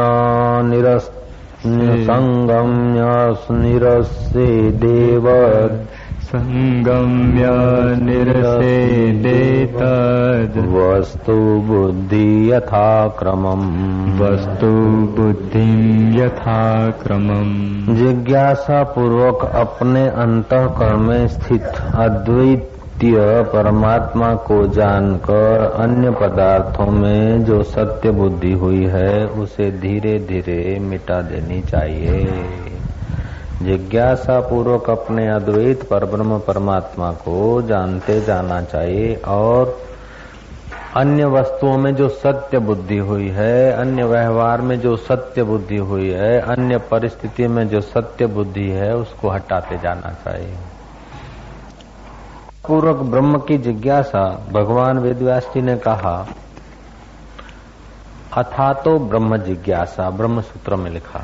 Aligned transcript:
निरस् 0.69 1.19
सङ्गम्य 1.65 3.35
निरस्येदेव 3.51 5.25
सङ्गम्य 6.29 7.45
निरसेदेतद् 8.05 10.73
वस्तु 10.73 11.35
बुद्धि 11.69 12.51
यथा 12.51 13.07
क्रमम् 13.07 14.19
वस्तु 14.19 14.71
बुद्धिम् 15.17 16.19
यथा 16.19 16.89
क्रमम् 17.01 17.95
जिज्ञासा 17.95 18.83
पूर्वक 18.83 19.51
अपने 19.55 20.07
अंतःकरण 20.25 20.99
में 20.99 21.27
स्थित 21.27 21.63
अद्वितीय 22.05 23.17
परमात्मा 23.55 24.33
को 24.33 24.67
जानकर 24.67 25.75
अन्य 25.79 26.11
पदार्थों 26.11 26.91
में 26.91 27.45
जो 27.45 27.63
सत्य 27.63 28.11
बुद्धि 28.11 28.53
हुई 28.53 28.85
है 28.85 29.27
उसे 29.27 29.71
धीरे 29.71 30.25
धीरे 30.29 30.79
मिटा 30.79 31.21
देनी 31.21 31.61
चाहिए। 31.61 32.27
जिज्ञासा 33.61 34.39
पूर्वक 34.39 34.89
अपने 34.89 35.27
अद्वैत 35.27 35.83
परब्रह्म 35.83 36.39
परमात्मा 36.39 37.11
को 37.11 37.61
जानते 37.61 38.21
जाना 38.21 38.61
चाहिए 38.61 39.15
और 39.15 39.81
अन्य 40.95 41.25
वस्तुओं 41.25 41.77
में 41.77 41.95
जो 41.95 42.09
सत्य 42.09 42.59
बुद्धि 42.59 42.97
हुई 42.97 43.27
है, 43.27 43.71
अन्य 43.71 44.03
व्यवहार 44.03 44.61
में 44.61 44.79
जो 44.79 44.95
सत्य 44.97 45.43
बुद्धि 45.43 45.77
हुई 45.77 46.09
है, 46.09 46.39
अन्य 46.39 46.77
परिस्थिति 46.77 47.47
में 47.47 47.69
जो 47.69 47.81
सत्य 47.81 48.27
बुद्धि 48.27 48.69
है, 48.69 48.95
उसको 48.95 49.29
हटाते 49.29 49.77
जाना 49.77 50.13
चाहिए। 50.25 50.55
पूर्वक 52.67 52.95
ब्रह्म 52.95 53.37
की 53.37 53.57
जिज्ञासा 53.57 54.47
भगवान 54.51 54.99
वेदव्यास 54.99 55.51
जी 55.53 55.61
ने 55.61 55.77
कहा 55.77 56.27
अथा 58.37 58.73
तो 58.73 58.99
ब्रह्म 58.99 59.37
जिज्ञासा, 59.37 60.09
ब्रह्म 60.09 60.41
सूत्र 60.41 60.75
में 60.75 60.91
लिखा। 60.91 61.21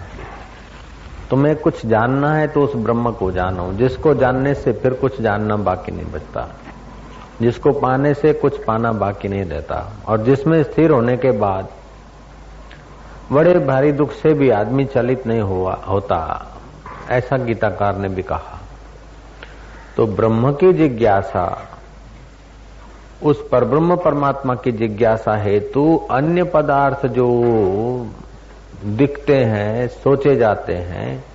तुम्हें 1.30 1.56
कुछ 1.56 1.86
जानना 1.86 2.34
है 2.34 2.48
तो 2.48 2.64
उस 2.64 2.76
ब्रह्म 2.76 3.12
को 3.12 3.32
जानो। 3.32 3.74
जिसको 3.74 4.14
जानने 4.14 4.54
से 4.54 4.74
फिर 4.74 4.94
कुछ 4.94 5.22
जानना 5.22 5.56
बाकी 5.56 5.92
नहीं 5.92 6.12
बचता। 6.12 6.48
जिसको 7.42 7.72
पाने 7.72 8.14
से 8.14 8.34
कुछ 8.34 8.64
पाना 8.64 8.92
बाकी 8.92 9.28
नहीं 9.28 9.46
रहता। 9.46 9.92
और 10.08 10.24
जिसमें 10.24 10.64
स्थिर 10.64 10.92
होने 10.92 11.18
के 11.18 11.32
बाद 11.32 11.68
बड़े 13.32 13.60
भारी 13.60 13.92
दुख 13.92 14.12
से 14.12 14.34
भी 14.34 14.50
आदमी 14.50 14.86
चलित 14.86 15.28
नहीं 15.28 15.42
हुआ, 15.42 15.74
होता। 15.74 16.52
ऐसा 17.10 17.38
गीताकार 17.38 17.98
ने 17.98 18.10
भी 18.10 18.24
कहा। 18.24 18.60
तो 19.98 20.08
ब्रह्म 20.08 20.54
की 20.54 20.74
जिज्ञासा, 20.74 21.70
उस 23.24 23.50
परब्रह्म 23.50 23.96
परमात्मा 23.96 24.56
की 24.56 24.72
जिज्ञासा 24.72 25.36
हेतु 25.36 26.08
अन्य 26.12 26.44
पदार्थ 26.44 27.06
जो 27.06 27.28
दिखते 28.86 29.36
हैं, 29.36 29.88
सोचे 29.88 30.36
जाते 30.36 30.74
हैं, 30.74 31.26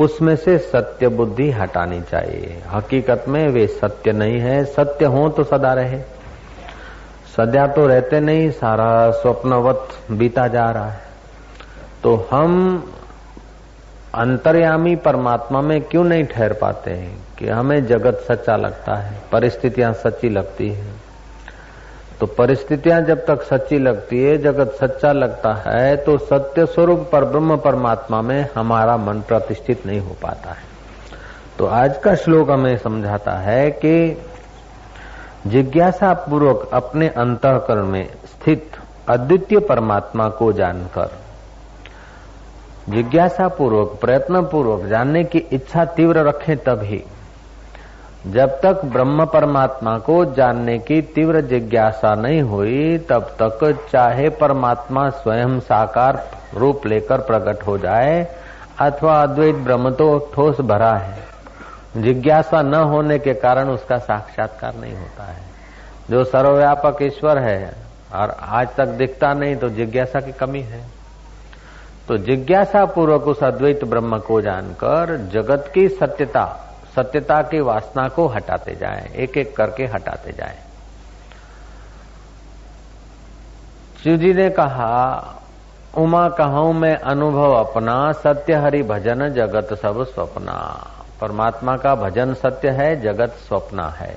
उसमें 0.00 0.36
से 0.36 0.58
सत्य 0.58 1.08
बुद्धि 1.08 1.50
हटानी 1.50 2.00
चाहिए। 2.00 2.62
हकीकत 2.70 3.24
में 3.28 3.48
वे 3.48 3.66
सत्य 3.66 4.12
नहीं 4.12 4.40
है, 4.40 4.64
सत्य 4.64 5.04
हो 5.04 5.28
तो 5.28 5.44
सदा 5.44 5.74
रहे। 5.74 5.98
सदा 7.36 7.66
तो 7.66 7.86
रहते 7.86 8.20
नहीं, 8.20 8.50
सारा 8.50 9.10
स्वप्नवत 9.10 9.88
बीता 10.10 10.48
जा 10.48 10.70
रहा 10.70 10.90
है। 10.90 11.00
तो 12.02 12.28
हम 12.30 12.84
अंतर्यामी 14.14 14.96
परमात्मा 14.96 15.60
में 15.60 15.80
क्यों 15.80 16.04
नहीं 16.04 16.24
ठहर 16.24 16.52
पाते 16.52 16.90
हैं 16.90 17.18
कि 17.38 17.48
हमें 17.48 17.86
जगत 17.86 18.24
सच्चा 18.28 18.56
लगता 18.56 18.94
है, 18.94 19.18
परिस्थितियाँ 19.32 19.92
सच्ची 19.92 20.28
लगती 20.28 20.68
है? 20.68 21.03
तो 22.24 22.28
परिस्थितियाँ 22.28 23.00
जब 23.00 23.24
तक 23.26 23.42
सच्ची 23.42 23.78
लगती 23.78 24.18
है, 24.18 24.36
जगत 24.38 24.76
सच्चा 24.80 25.10
लगता 25.12 25.52
है 25.54 25.96
तो 25.96 26.16
सत्य 26.18 26.64
स्वरूप 26.66 27.00
पर 27.12 27.24
ब्रह्म 27.24 27.56
परमात्मा 27.56 28.20
में 28.22 28.48
हमारा 28.54 28.96
मन 28.96 29.20
प्रतिष्ठित 29.20 29.84
नहीं 29.86 30.00
हो 30.00 30.16
पाता 30.22 30.50
है। 30.50 30.62
तो 31.58 31.66
आज 31.66 31.98
का 31.98 32.14
श्लोक 32.14 32.50
हमें 32.50 32.76
समझाता 32.76 33.32
है 33.38 33.70
कि 33.70 34.24
जिज्ञासा 35.46 36.12
पूर्वक 36.14 36.68
अपने 36.72 37.08
अंतकरण 37.08 37.86
में 37.86 38.06
स्थित 38.26 38.78
अद्वितीय 39.08 39.58
परमात्मा 39.58 40.28
को 40.28 40.52
जानकर 40.52 41.10
जिज्ञासा 42.88 43.48
पूर्वक 43.48 43.98
प्रयत्न 44.00 44.42
पूर्वक 44.46 44.86
जानने 44.86 45.24
की 45.24 45.38
इच्छा 45.52 45.84
तीव्र 45.84 46.26
रखें 46.28 46.56
तभी 46.56 47.04
जब 48.26 48.60
तक 48.60 48.84
ब्रह्म 48.84 49.24
परमात्मा 49.24 49.98
को 49.98 50.24
जानने 50.24 50.78
की 50.78 51.02
तीव्र 51.02 51.40
जिज्ञासा 51.40 52.14
नहीं 52.14 52.42
हुई, 52.42 52.98
तब 52.98 53.22
तक 53.42 53.88
चाहे 53.92 54.28
परमात्मा 54.28 55.08
स्वयं 55.08 55.60
साकार 55.60 56.30
रूप 56.54 56.86
लेकर 56.86 57.20
प्रकट 57.20 57.66
हो 57.66 57.78
जाए, 57.78 58.36
अथवा 58.80 59.22
अद्वैत 59.22 59.54
ब्रह्म 59.54 59.90
तो 59.90 60.30
ठोस 60.34 60.60
भरा 60.60 60.94
है। 60.94 61.18
जिज्ञासा 61.96 62.62
न 62.62 62.74
होने 62.74 63.18
के 63.18 63.34
कारण 63.34 63.68
उसका 63.68 63.98
साक्षात्कार 63.98 64.74
नहीं 64.74 64.94
होता 64.94 65.24
है। 65.24 65.42
जो 66.10 66.24
सर्वव्यापक 66.24 66.98
ईश्वर 67.02 67.38
है, 67.38 67.74
और 68.14 68.36
आज 68.42 68.68
तक 68.76 68.86
दिखता 68.86 69.34
नहीं 69.34 69.56
तो 69.56 69.68
जिज्ञासा 69.68 70.20
की 70.20 70.32
कमी 70.32 70.60
है। 70.60 70.84
तो 72.08 72.16
जिज्ञासा 72.16 72.84
पूर्वक 72.84 73.22
उस 73.22 73.44
अद्वैत 73.44 73.84
ब्रह्म 73.84 74.18
को 74.18 74.40
जानकर 74.40 75.28
जगत 75.32 75.70
की 75.74 75.88
सत्यता 75.88 76.60
सत्यता 76.96 77.40
की 77.42 77.60
वासना 77.60 78.08
को 78.08 78.26
हटाते 78.26 78.74
जाए 78.74 79.10
एक 79.14 79.36
एक 79.36 79.56
करके 79.56 79.86
हटाते 79.86 80.32
जाए। 80.32 80.58
शिव 84.02 84.16
जी 84.16 84.32
ने 84.34 84.48
कहा, 84.50 85.40
उमा 85.94 86.28
कहूँ 86.28 86.72
मैं 86.74 86.96
अनुभव 86.96 87.52
अपना, 87.54 88.12
सत्य 88.12 88.54
हरि 88.54 88.82
भजन 88.82 89.28
जगत 89.28 89.72
सब 89.82 90.04
स्वप्ना। 90.04 90.56
परमात्मा 91.20 91.76
का 91.76 91.94
भजन 91.94 92.34
सत्य 92.34 92.70
है, 92.70 93.00
जगत 93.00 93.36
स्वप्ना 93.38 93.88
है। 93.90 94.16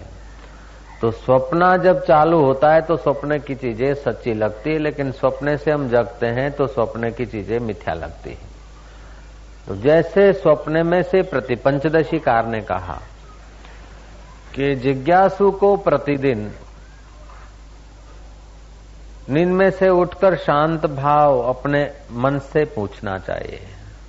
तो 1.01 1.11
स्वप्ना 1.11 1.75
जब 1.77 2.03
चालू 2.05 2.39
होता 2.41 2.73
है 2.73 2.81
तो 2.81 2.97
स्वप्न 2.97 3.37
की 3.39 3.55
चीज़ें 3.55 3.93
सच्ची 3.93 4.33
लगती 4.33 4.69
है, 4.69 4.77
लेकिन 4.79 5.11
स्वप्ने 5.11 5.57
से 5.57 5.71
हम 5.71 5.89
जगते 5.89 6.27
हैं 6.27 6.51
तो 6.51 6.67
स्वप्न 6.67 7.11
की 7.11 7.25
चीज़ें 7.25 7.59
मिथ्या 7.59 7.93
लगती 7.93 8.29
है। 8.29 8.56
तो 9.67 9.75
जैसे 9.75 10.33
स्वप्न 10.33 10.85
में 10.87 11.01
से 11.03 11.21
प्रति 11.21 11.55
पंचदशी 11.55 12.19
कार 12.19 12.45
ने 12.45 12.61
कहा 12.61 13.01
कि 14.55 14.75
जिज्ञासु 14.75 15.51
को 15.51 15.75
प्रतिदिन 15.77 16.51
नींद 19.29 19.47
में 19.47 19.69
से 19.71 19.89
उठकर 19.89 20.35
शांत 20.35 20.85
भाव 20.85 21.39
अपने 21.39 21.91
मन 22.11 22.39
से 22.39 22.65
पूछना 22.65 23.17
चाहिए 23.17 23.59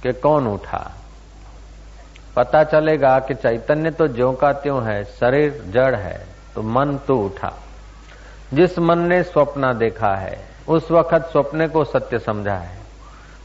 कि 0.03 0.13
कौन 0.13 0.47
उठा। 0.47 0.91
पता 2.37 2.63
चलेगा 2.65 3.19
कि 3.19 3.35
चैतन्य 3.35 3.91
तो 3.91 4.09
ज्यो 4.09 4.33
का 4.33 4.53
त्यों 4.53 4.83
है, 4.85 5.05
शरीर 5.05 5.63
जड़ 5.69 5.95
है 5.95 6.27
तो 6.55 6.63
मन 6.63 6.99
तो 7.07 7.19
उठा। 7.19 7.53
जिस 8.55 8.79
मन 8.79 8.99
ने 8.99 9.23
स्वप्न 9.23 9.79
देखा 9.79 10.15
है, 10.17 10.39
उस 10.69 10.91
वक्त 10.91 11.29
स्वप्न 11.33 11.69
को 11.69 11.85
सत्य 11.85 12.19
समझा 12.19 12.55
है। 12.55 12.77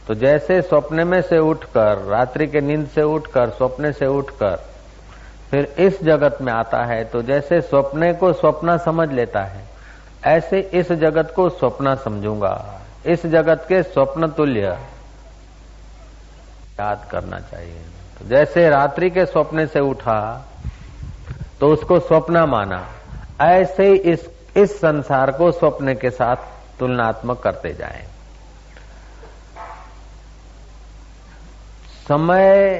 तो 0.07 0.13
जैसे 0.15 0.61
स्वप्न 0.61 1.07
में 1.07 1.21
से 1.21 1.37
उठकर, 1.39 1.97
रात्रि 1.99 2.47
के 2.47 2.61
नींद 2.61 2.87
से 2.87 3.01
उठकर, 3.03 3.49
स्वप्न 3.49 3.91
से 3.91 4.05
उठकर, 4.07 4.55
फिर 5.51 5.73
इस 5.79 6.03
जगत 6.03 6.37
में 6.41 6.51
आता 6.53 6.83
है 6.85 7.03
तो 7.05 7.21
जैसे 7.21 7.61
स्वप्ने 7.61 8.13
को 8.13 8.31
स्वप्न 8.33 8.77
समझ 8.77 9.09
लेता 9.11 9.43
है, 9.43 9.63
ऐसे 10.27 10.59
इस 10.73 10.91
जगत 10.93 11.33
को 11.35 11.49
स्वप्न 11.49 11.95
समझूँगा। 11.95 12.79
इस 13.05 13.25
जगत 13.27 13.65
के 13.69 13.81
स्वप्न 13.83 14.27
तुल्य 14.29 14.77
याद 16.79 17.07
करना 17.11 17.39
चाहिए। 17.41 17.81
तो 18.19 18.27
जैसे 18.29 18.69
रात्रि 18.69 19.09
के 19.09 19.25
स्वप्न 19.25 19.65
से 19.65 19.79
उठा 19.81 20.45
तो 21.59 21.71
उसको 21.73 21.99
स्वप्न 21.99 22.43
माना। 22.49 22.85
ऐसे 23.41 23.93
इस 23.93 24.29
इस 24.57 24.75
संसार 24.77 25.31
को 25.31 25.51
स्वप्न 25.51 25.93
के 25.95 26.09
साथ 26.11 26.35
तुलनात्मक 26.79 27.39
करते 27.39 27.73
जाएँ। 27.73 28.03
समय 32.03 32.75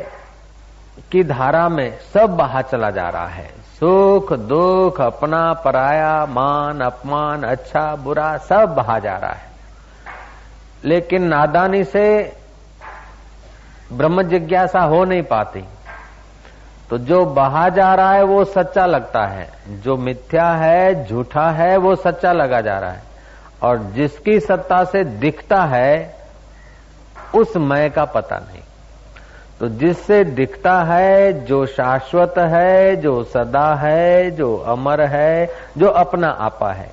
की 1.12 1.24
धारा 1.24 1.70
में 1.70 2.00
सब 2.14 2.38
बहा 2.38 2.62
चला 2.62 2.92
जा 2.92 3.10
रहा 3.10 3.28
है। 3.28 3.48
सुख, 3.48 4.34
दुख, 4.34 5.02
अपना 5.02 5.54
पराया, 5.54 6.26
मान, 6.26 6.82
अपमान 6.82 7.44
अच्छा 7.44 7.96
बुरा, 7.96 8.38
सब 8.38 8.76
बहा 8.76 9.00
जा 9.00 9.18
रहा 9.18 9.34
है। 9.34 9.48
लेकिन 10.86 11.24
नादानी 11.24 11.84
से 11.84 12.38
ब्रह्म 13.94 14.24
जिज्ञासा 14.24 14.80
हो 14.80 15.06
नहीं 15.06 15.24
पाती। 15.24 15.66
तो 16.90 16.98
जो 16.98 17.26
बहा 17.26 17.70
जा 17.70 17.96
रहा 17.96 18.12
है, 18.12 18.24
वो 18.24 18.46
सच्चा 18.46 18.86
लगता 18.86 19.26
है। 19.26 19.52
जो 19.68 19.98
मिथ्या 19.98 20.50
है, 20.50 21.06
झूठा 21.06 21.52
है, 21.52 21.78
वो 21.78 21.96
सच्चा 21.96 22.32
लगा 22.32 22.62
जा 22.62 22.80
रहा 22.80 22.92
है। 22.92 23.04
और 23.64 23.78
जिसकी 23.78 24.40
सत्ता 24.40 24.84
से 24.84 25.04
दिखता 25.04 25.64
है, 25.64 26.16
उस 27.36 27.58
मय 27.58 27.90
का 27.90 28.06
पता 28.06 28.36
नहीं। 28.36 28.62
तो 29.64 29.70
जिससे 29.70 30.24
दिखता 30.24 30.84
है, 30.84 31.46
जो 31.46 31.66
शाश्वत 31.66 32.34
है, 32.38 32.96
जो 32.96 33.24
सदा 33.24 33.76
है, 33.76 34.32
जो 34.32 34.58
अमर 34.58 35.02
है, 35.02 35.50
जो 35.78 35.88
अपना 35.88 36.28
आपा 36.28 36.74
है, 36.74 36.92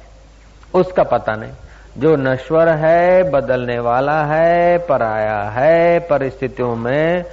उसका 0.75 1.03
पता 1.03 1.37
नहीं। 1.37 1.53
जो 1.99 2.17
नश्वर 2.17 2.69
है, 2.69 3.31
बदलने 3.31 3.79
वाला 3.79 4.25
है, 4.25 4.79
पराया 4.79 5.43
है, 5.43 5.99
परिस्थितियों 5.99 6.77
में, 6.77 7.25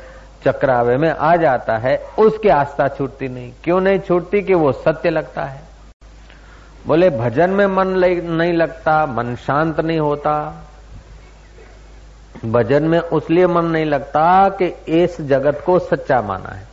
चक्रावे 0.47 0.97
में 0.97 1.09
आ 1.09 1.35
जाता 1.35 1.77
है, 1.77 2.03
उसकी 2.19 2.49
आस्था 2.49 2.87
छूटती 2.87 3.27
नहीं। 3.27 3.51
क्यों 3.63 3.81
नहीं 3.81 3.99
छूटती? 3.99 4.41
कि 4.41 4.53
वो 4.53 4.71
सत्य 4.71 5.09
लगता 5.09 5.43
है। 5.43 5.61
बोले, 6.87 7.09
भजन 7.09 7.49
में 7.49 7.67
मन 7.67 7.87
नहीं 8.31 8.53
लगता, 8.53 9.05
मन 9.05 9.35
शांत 9.35 9.79
नहीं 9.79 9.99
होता। 9.99 10.63
भजन 12.45 12.83
में 12.83 12.99
उसलिए 12.99 13.47
मन 13.47 13.65
नहीं 13.65 13.85
लगता 13.85 14.49
कि 14.49 14.65
इस 14.87 15.21
जगत 15.21 15.63
को 15.65 15.79
सच्चा 15.79 16.21
माना 16.21 16.49
है। 16.49 16.67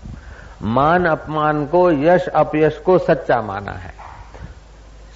मान 0.63 1.07
अपमान 1.07 1.67
को, 1.67 1.91
यश 1.93 2.27
अपयश 2.27 2.79
को 2.79 2.99
सच्चा 2.99 3.43
माना 3.43 3.73
है। 3.73 3.93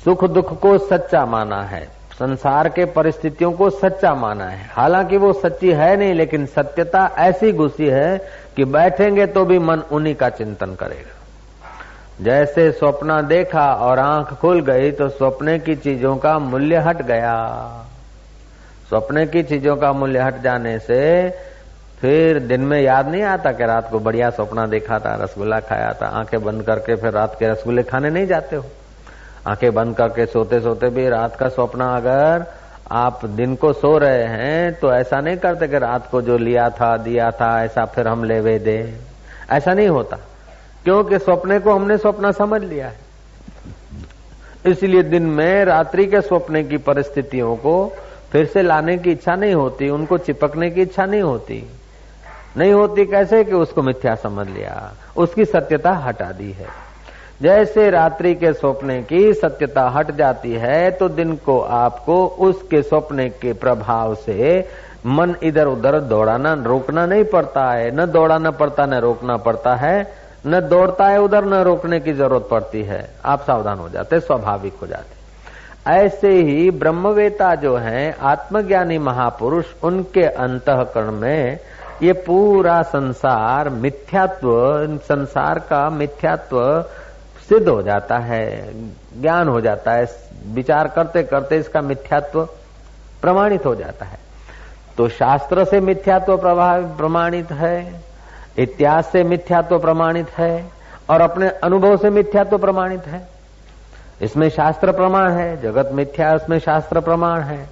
सुख 0.04 0.24
दुख 0.24 0.60
को 0.60 0.78
सच्चा 0.78 1.26
माना 1.26 1.62
है। 1.62 1.88
संसार 2.18 2.68
के 2.68 2.84
परिस्थितियों 2.84 3.52
को 3.52 3.70
सच्चा 3.70 4.14
माना 4.14 4.44
है। 4.44 4.70
हालाँकि 4.72 5.16
वो 5.16 5.32
सच्ची 5.32 5.72
है 5.72 5.96
नहीं, 5.96 6.14
लेकिन 6.14 6.46
सत्यता 6.46 7.14
ऐसी 7.18 7.52
घुसी 7.52 7.86
है 7.86 8.18
कि 8.56 8.64
बैठेंगे 8.64 9.26
तो 9.26 9.44
भी 9.44 9.58
मन 9.58 9.78
उन्हीं 9.78 10.14
का 10.14 10.28
चिंतन 10.28 10.74
करेगा। 10.74 11.14
जैसे 12.24 12.72
स्वप्न 12.72 13.26
देखा 13.26 13.74
और 13.74 13.98
आँख 13.98 14.32
खुल 14.32 14.60
गई 14.60 14.90
तो 14.90 15.08
स्वप्ने 15.08 15.58
की 15.58 15.76
चीज़ों 15.76 16.16
का 16.16 16.38
मूल्य 16.38 16.76
हट 16.76 17.02
गया। 17.02 17.34
स्वप्ने 18.88 19.26
की 19.26 19.42
चीज़ों 19.42 19.76
का 19.76 19.92
मूल्य 19.92 20.18
हट 20.18 20.40
जाने 20.42 20.78
से 20.78 20.98
फिर 22.00 22.38
दिन 22.40 22.60
में 22.60 22.80
याद 22.80 23.08
नहीं 23.08 23.22
आता 23.24 23.52
कि 23.52 23.64
रात 23.66 23.90
को 23.90 23.98
बढ़िया 23.98 24.30
सपना 24.30 24.66
देखा 24.66 24.98
था, 24.98 25.14
रसगुल्ला 25.14 25.58
खाया 25.60 25.92
था। 25.92 26.06
आँखें 26.18 26.42
बंद 26.44 26.62
करके 26.62 26.96
फिर 26.96 27.12
रात 27.12 27.36
के 27.38 27.48
रसगुल्ले 27.48 27.82
खाने 27.82 28.10
नहीं 28.10 28.26
जाते 28.26 28.56
हो। 28.56 28.64
आँखें 29.46 29.72
बंद 29.74 29.96
करके 29.96 30.26
सोते 30.26 30.60
सोते 30.60 30.88
भी 30.90 31.08
रात 31.08 31.36
का 31.36 31.48
स्वप्न 31.48 31.80
अगर 31.86 32.46
आप 32.92 33.24
दिन 33.26 33.54
को 33.56 33.72
सो 33.72 33.96
रहे 33.98 34.24
हैं 34.24 34.72
तो 34.74 34.92
ऐसा 34.92 35.20
नहीं 35.20 35.36
करते 35.36 35.68
कि 35.68 35.78
रात 35.78 36.10
को 36.10 36.22
जो 36.22 36.36
लिया 36.38 36.68
था, 36.70 36.96
दिया 36.96 37.30
था, 37.30 37.64
ऐसा 37.64 37.84
फिर 37.86 38.08
हम 38.08 38.24
लेवे 38.24 38.58
दे। 38.58 38.78
ऐसा 39.50 39.74
नहीं 39.74 39.88
होता, 39.88 40.16
क्योंकि 40.84 41.18
स्वप्ने 41.18 41.58
को 41.58 41.72
हमने 41.72 41.96
स्वप्न 41.98 42.32
समझ 42.32 42.62
लिया 42.62 42.88
है। 42.88 43.06
इसलिए 44.66 45.02
दिन 45.02 45.22
में 45.22 45.64
रात्रि 45.64 46.06
के 46.06 46.20
स्वप्ने 46.20 46.62
की 46.64 46.76
परिस्थितियों 46.78 47.56
को 47.56 47.74
फिर 48.32 48.46
से 48.46 48.62
लाने 48.62 48.96
की 48.98 49.10
इच्छा 49.10 49.34
नहीं 49.36 49.54
होती, 49.54 49.88
उनको 49.88 50.18
चिपकने 50.18 50.70
की 50.70 50.82
इच्छा 50.82 51.06
नहीं 51.06 51.22
होती। 51.22 51.62
नहीं 52.56 52.72
होती 52.72 53.04
कैसे 53.06 53.44
कि 53.44 53.52
उसको 53.52 53.82
मिथ्या 53.82 54.14
समझ 54.14 54.46
लिया? 54.48 54.92
उसकी 55.16 55.44
सत्यता 55.44 55.92
हटा 55.96 56.30
दी 56.32 56.50
है। 56.52 56.66
जैसे 57.42 57.88
रात्रि 57.90 58.34
के 58.34 58.52
स्वप्ने 58.52 59.02
की 59.02 59.32
सत्यता 59.34 59.88
हट 59.88 60.10
जाती 60.10 60.52
है 60.52 60.90
तो 60.90 61.08
दिन 61.08 61.34
को 61.36 61.60
आपको 61.60 62.26
उसके 62.26 62.82
स्वप्ने 62.82 63.28
के 63.30 63.52
प्रभाव 63.52 64.14
से 64.14 64.68
मन 65.06 65.34
इधर 65.42 65.66
उधर 65.66 65.98
दौड़ाना, 66.00 66.52
रोकना 66.54 67.06
नहीं 67.06 67.24
पड़ता 67.24 67.70
है। 67.72 67.90
न 67.96 68.06
दौड़ाना 68.06 68.50
पड़ता, 68.50 68.86
न 68.86 68.94
रोकना 68.94 69.36
पड़ता 69.36 69.74
है। 69.76 70.14
न 70.46 70.60
दौड़ता 70.60 71.06
है 71.08 71.20
उधर, 71.20 71.44
न 71.44 71.62
रोकने 71.62 72.00
की 72.00 72.12
ज़रूरत 72.12 72.48
पड़ती 72.50 72.82
है। 72.82 73.08
आप 73.24 73.42
सावधान 73.42 73.78
हो 73.78 73.88
जाते, 73.88 74.20
स्वाभाविक 74.20 74.74
हो 74.82 74.86
जाते। 74.86 75.17
ऐसे 75.88 76.28
ही 76.28 76.70
ब्रह्मवेता 76.70 77.54
जो 77.54 77.76
है, 77.76 78.16
आत्मज्ञानी 78.20 78.98
महापुरुष, 78.98 79.66
उनके 79.82 80.22
अंतकरण 80.22 81.10
में 81.10 81.58
ये 82.02 82.12
पूरा 82.12 82.82
संसार 82.82 83.68
मिथ्यात्व, 83.68 84.50
संसार 84.96 85.58
का 85.58 85.90
मिथ्यात्व 85.90 86.84
सिद्ध 87.48 87.68
हो 87.68 87.82
जाता 87.82 88.18
है, 88.18 88.72
ज्ञान 89.20 89.48
हो 89.48 89.60
जाता 89.60 89.92
है, 89.92 90.06
विचार 90.46 90.88
करते 90.88 91.22
करते 91.22 91.56
इसका 91.56 91.80
मिथ्यात्व 91.80 92.44
प्रमाणित 93.22 93.66
हो 93.66 93.74
जाता 93.74 94.06
है। 94.06 94.18
तो 94.96 95.08
शास्त्र 95.08 95.64
से 95.64 95.80
मिथ्यात्व 95.80 96.36
प्रभाव 96.36 96.82
प्रमाणित 96.82 97.52
है, 97.52 98.00
इतिहास 98.58 99.06
से 99.12 99.24
मिथ्यात्व 99.24 99.78
प्रमाणित 99.78 100.30
है, 100.30 100.64
और 101.10 101.20
अपने 101.20 101.48
अनुभव 101.48 101.96
से 101.96 102.10
मिथ्यात्व 102.10 102.58
प्रमाणित 102.58 103.06
है। 103.06 103.37
इसमें 104.20 104.48
शास्त्र 104.50 104.92
प्रमाण 104.92 105.30
है, 105.30 105.60
जगत 105.62 105.90
मिथ्या 105.92 106.34
उसमें 106.34 106.58
शास्त्र 106.58 107.00
प्रमाण 107.00 107.40
है। 107.40 107.68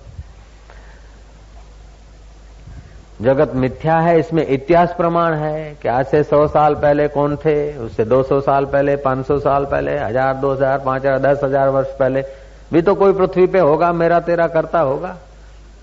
जगत 3.22 3.52
मिथ्या 3.54 3.98
है, 3.98 4.19
इसमें 4.20 4.46
इतिहास 4.46 4.94
प्रमाण 4.96 5.34
है, 5.34 5.76
कि 5.82 5.88
आज 5.88 6.06
से 6.06 6.22
सौ 6.22 6.46
साल 6.48 6.75
पहले 6.75 7.08
कौन 7.08 7.37
थे, 7.37 7.56
उससे 7.78 8.04
दो 8.04 8.22
सौ 8.22 8.40
साल 8.40 8.64
पहले, 8.64 8.96
पाँच 8.96 9.26
सौ 9.26 9.38
साल 9.38 9.64
पहले, 9.64 9.98
हज़ार, 9.98 10.34
दो 10.34 10.52
हज़ार, 10.52 10.78
पाँच 10.78 11.02
हज़ार, 11.02 11.19
दस 11.19 11.44
हज़ार 11.44 11.69
वर्ष 11.69 11.96
पहले। 11.98 12.25
भी 12.72 12.82
तो 12.82 12.94
कोई 12.94 13.12
पृथ्वी 13.12 13.46
पे 13.46 13.58
होगा, 13.58 13.92
मेरा 13.92 14.20
तेरा 14.20 14.46
करता 14.49 14.81
होगा। 14.81 15.16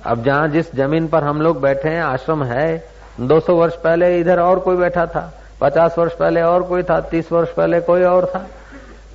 अब 0.06 0.24
जहाँ 0.24 0.48
जिस 0.48 0.74
ज़मीन 0.76 1.08
पर 1.08 1.24
हम 1.24 1.42
लोग 1.42 1.62
बैठे 1.62 1.90
हैं, 1.90 2.02
आश्रम 2.02 2.44
है, 2.44 2.84
दो 3.20 3.40
सौ 3.40 3.56
वर्ष 3.56 3.76
पहले 3.76 4.20
इधर 4.20 4.40
और 4.40 4.60
कोई 4.60 4.76
बैठा 4.76 5.06
था, 5.06 5.32
पचास 5.62 5.98
वर्ष 5.98 6.14
पहले 6.14 6.42
और 6.42 6.64
कोई 6.64 6.84
था, 6.84 7.00
तीस 7.02 7.32
वर्ष 7.32 7.50
पहले 7.50 7.80
कोई 7.82 8.04
और 8.04 8.26
था। 8.26 8.46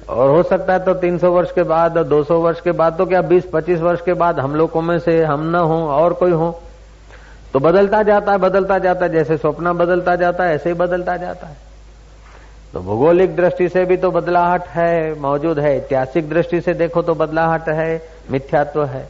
और 0.09 0.31
हो 0.31 0.43
सकता 0.43 0.73
है 0.73 0.85
तो 0.85 0.95
300 0.95 1.25
वर्ष 1.25 1.53
के 1.53 1.63
बाद 1.63 1.99
200 1.99 2.41
वर्ष 2.41 2.61
के 2.61 2.73
बाद 2.73 2.97
तो 2.99 3.07
क्या 3.07 3.21
20-25 3.23 3.81
वर्ष 3.81 4.01
के 4.01 4.13
बाद 4.15 4.39
हम 4.41 4.55
लोगों 4.55 4.83
में 4.83 4.99
से 4.99 5.23
हम 5.25 5.51
न 5.51 5.55
हो 5.55 5.77
और 5.89 6.13
कोई 6.13 6.31
हो? 6.31 6.61
तो 7.53 7.59
बदलता 7.59 8.03
जाता 8.03 8.33
है, 8.33 8.39
बदलता 8.39 8.79
जाता 8.79 9.05
है, 9.05 9.13
जैसे 9.13 9.37
स्वप्न 9.37 9.73
बदलता 9.73 10.17
जाता 10.17 10.45
है, 10.45 10.55
ऐसे 10.55 10.69
ही 10.69 10.75
बदलता 10.75 11.17
जाता 11.17 11.47
है। 11.47 11.57
तो 12.73 12.81
भौगोलिक 12.81 13.37
दृष्टि 13.37 13.69
से 13.69 13.85
भी 13.85 13.97
तो 13.97 14.11
बदलाहट 14.11 14.67
है, 14.67 15.21
मौजूद 15.21 15.59
है। 15.59 15.77
ऐतिहासिक 15.77 16.29
दृष्टि 16.31 16.61
से 16.61 16.75
देखो 16.75 17.03
तो 17.03 17.15
बदलाहट 17.15 17.69
है, 17.69 18.09
मिथ्यात्व 18.31 18.85
है। 18.85 19.09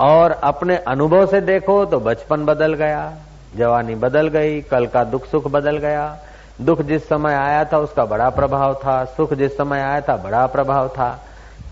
और 0.00 0.30
अपने 0.30 0.76
अनुभव 0.76 1.26
से 1.26 1.40
देखो 1.40 1.84
तो 1.84 2.00
बचपन 2.00 2.44
बदल 2.44 2.74
गया, 2.74 3.12
जवानी 3.56 3.94
बदल 3.94 4.28
गई, 4.28 4.60
कल 4.60 4.86
का 4.86 5.04
दुख 5.04 5.26
सुख 5.26 5.50
बदल 5.50 5.76
गया 5.76 6.18
दुख 6.60 6.80
जिस 6.82 7.08
समय 7.08 7.34
आया 7.34 7.64
था, 7.64 7.78
उसका 7.78 8.04
बड़ा 8.04 8.28
प्रभाव 8.30 8.74
था। 8.74 9.04
सुख 9.06 9.32
जिस 9.34 9.56
समय 9.56 9.80
आया 9.80 10.00
था, 10.00 10.16
बड़ा 10.16 10.46
प्रभाव 10.46 10.88
था। 10.88 11.18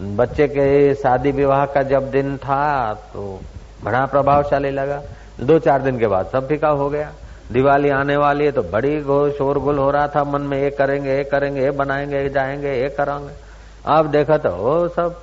बच्चे 0.00 0.46
के 0.48 0.94
शादी 0.94 1.30
विवाह 1.32 1.64
का 1.66 1.82
जब 1.82 2.10
दिन 2.10 2.36
था 2.36 2.94
तो 3.12 3.40
बड़ा 3.84 4.04
प्रभावशाली 4.06 4.70
लगा। 4.70 5.00
दो 5.40 5.58
चार 5.58 5.82
दिन 5.82 5.98
के 5.98 6.06
बाद 6.06 6.26
सब 6.26 6.48
फीका 6.48 6.68
हो 6.68 6.88
गया। 6.90 7.10
दिवाली 7.52 7.90
आने 7.90 8.16
वाली 8.16 8.44
है 8.44 8.52
तो 8.52 8.62
बड़ी 8.62 9.00
शोरगुल 9.32 9.78
हो 9.78 9.90
रहा 9.90 10.08
था। 10.08 10.24
मन 10.24 10.40
में 10.42 10.60
ये 10.60 10.70
करेंगे 10.70 11.16
ये 11.16 11.24
करेंगे 11.24 11.62
ये 11.62 11.70
बनाएँगे 11.70 12.16
ये 12.16 12.28
जाएँगे 12.28 12.80
ये 12.80 12.88
करेंगे। 12.90 13.34
अब 13.86 14.10
देखा 14.10 14.36
तो 14.38 14.50
वो 14.50 14.88
सब 14.88 15.20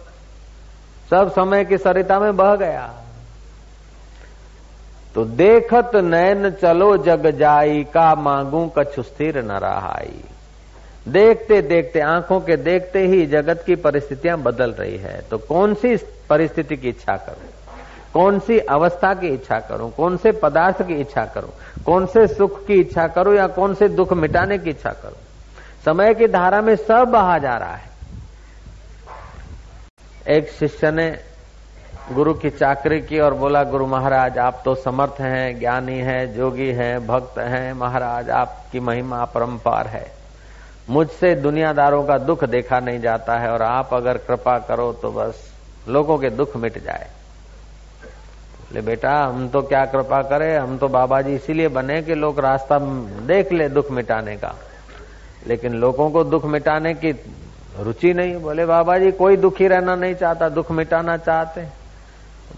सब 1.09 1.31
समय 1.31 1.65
की 1.65 1.77
सरिता 1.77 2.19
में 2.19 2.35
बह 2.37 2.55
गया। 2.55 2.89
तो 5.15 5.25
देखत 5.25 5.91
नैन 5.95 6.49
चलो 6.49 6.97
जग 6.97 7.27
जाई, 7.27 7.83
का 7.83 8.15
मांगू 8.15 8.73
कछु 8.77 9.03
स्थिर 9.03 9.43
न 9.43 9.51
रहाई। 9.51 10.23
देखते 11.07 11.61
देखते, 11.61 11.99
आँखों 11.99 12.39
के 12.41 12.55
देखते 12.55 12.99
ही 12.99 13.25
जगत 13.25 13.63
की 13.65 13.75
परिस्थितियाँ 13.75 14.37
बदल 14.37 14.71
रही 14.71 14.97
है। 14.97 15.21
तो 15.29 15.37
कौन 15.37 15.73
सी 15.73 15.95
परिस्थिति 16.29 16.77
की 16.77 16.89
इच्छा 16.89 17.15
करूँ? 17.17 17.49
कौन 18.13 18.39
सी 18.39 18.59
अवस्था 18.59 19.13
की 19.13 19.27
इच्छा 19.27 19.59
करूँ? 19.59 19.91
कौन 19.91 20.17
से 20.17 20.31
पदार्थ 20.31 20.87
की 20.87 20.93
इच्छा 20.93 21.25
करूँ? 21.25 21.49
कौन 21.85 22.05
से 22.05 22.27
सुख 22.27 22.65
की 22.65 22.73
इच्छा 22.73 23.07
करूँ 23.07 23.35
या 23.35 23.47
कौन 23.47 23.73
से 23.73 23.89
दुख 23.89 24.13
मिटाने 24.13 24.57
की 24.57 24.69
इच्छा 24.69 24.89
करूँ? 24.89 25.17
समय 25.85 26.13
की 26.13 26.27
धारा 26.27 26.61
में 26.61 26.75
सब 26.75 27.03
बहा 27.07 27.37
जा 27.37 27.57
रहा 27.57 27.75
है। 27.75 27.89
एक 30.27 30.49
शिष्य 30.49 30.91
ने 30.91 31.34
गुरु 32.13 32.33
की 32.33 32.49
चाकरी 32.49 33.01
की 33.01 33.19
और 33.19 33.33
बोला, 33.33 33.63
गुरु 33.63 33.85
महाराज, 33.87 34.37
आप 34.37 34.61
तो 34.65 34.75
समर्थ 34.75 35.21
हैं, 35.21 35.59
ज्ञानी 35.59 35.97
हैं, 35.97 36.35
जोगी 36.35 36.67
हैं, 36.67 37.07
भक्त 37.07 37.37
हैं, 37.37 37.73
महाराज, 37.73 38.29
आपकी 38.29 38.79
महिमा 38.79 39.25
परम्पार 39.25 39.87
है। 39.87 40.11
मुझसे 40.89 41.35
दुनियादारों 41.35 42.03
का 42.03 42.17
दुख 42.17 42.43
देखा 42.43 42.79
नहीं 42.79 42.99
जाता 42.99 43.37
है 43.37 43.51
और 43.51 43.61
आप 43.61 43.93
अगर 43.93 44.17
कृपा 44.17 44.57
करो 44.59 44.93
तो 44.93 45.11
बस 45.11 45.53
लोगों 45.87 46.17
के 46.17 46.29
दुख 46.29 46.57
मिट 46.57 46.83
जाए। 46.83 47.07
ले 48.73 48.81
बेटा, 48.81 49.25
हम 49.25 49.49
तो 49.49 49.61
क्या 49.61 49.85
कृपा 49.85 50.21
करें? 50.21 50.59
हम 50.59 50.77
तो 50.77 50.87
बाबा 50.87 51.21
जी 51.21 51.35
इसीलिए 51.35 51.67
बने 51.67 52.01
कि 52.01 52.15
लोग 52.15 52.39
रास्ता 52.39 52.79
देख 53.25 53.51
ले 53.51 53.69
दुख 53.69 53.91
मिटाने 53.91 54.35
का। 54.35 54.55
लेकिन 55.47 55.73
लोगों 55.73 56.09
को 56.11 56.23
दुख 56.23 56.45
मिटाने 56.45 56.93
की 56.93 57.11
रुचि 57.79 58.13
नहीं। 58.13 58.35
बोले 58.35 58.65
बाबा 58.65 58.97
जी 58.97 59.11
कोई 59.11 59.37
दुखी 59.37 59.67
रहना 59.67 59.95
नहीं 59.95 60.15
चाहता, 60.15 60.49
दुख 60.49 60.71
मिटाना 60.71 61.17
चाहते 61.17 61.84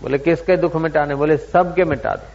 बोले, 0.02 0.18
किसके 0.18 0.58
दुख 0.58 0.76
मिटाने? 0.76 1.16
बोले, 1.16 1.38
सबके 1.38 1.84
मिटा 1.84 2.16
दो। 2.16 2.28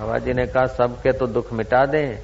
बाबा 0.00 0.18
जी 0.18 0.32
ने 0.32 0.46
कहा, 0.46 0.66
सबके 0.66 1.12
तो 1.12 1.26
दुख 1.26 1.52
मिटा 1.52 1.86
दें। 1.86 2.18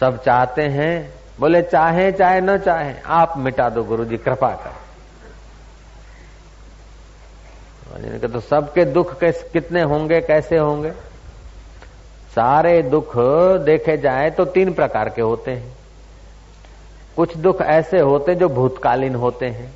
सब 0.00 0.22
चाहते 0.22 0.62
हैं। 0.62 1.14
बोले, 1.40 1.62
चाहे 1.62 2.12
चाहे, 2.12 2.40
न 2.40 2.58
चाहे, 2.58 2.94
आप 3.06 3.34
मिटा 3.36 3.68
दो 3.68 3.84
गुरु 3.84 4.04
जी 4.04 4.16
कृपा 4.16 4.50
कर। 4.50 4.70
तो 8.28 8.40
सबके 8.40 8.84
दुख 8.84 9.18
कैसे, 9.18 9.48
कितने 9.52 9.82
होंगे, 9.82 10.20
कैसे 10.20 10.56
होंगे? 10.56 10.90
सारे 12.34 12.82
दुख 12.82 13.12
देखे 13.64 13.96
जाए 13.96 14.30
तो 14.30 14.44
तीन 14.44 14.72
प्रकार 14.72 15.08
के 15.08 15.22
होते 15.22 15.50
हैं। 15.50 15.76
कुछ 17.16 17.36
दुख 17.36 17.60
ऐसे 17.60 17.98
होते 17.98 18.34
जो 18.34 18.48
भूतकालीन 18.48 19.14
होते 19.14 19.46
हैं। 19.46 19.72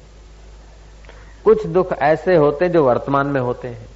कुछ 1.46 1.66
दुख 1.70 1.92
ऐसे 2.04 2.36
होते 2.36 2.70
जो 2.70 2.84
वर्तमान 2.84 3.28
में 3.28 3.40
होते 3.42 3.68
हैं 3.70 3.88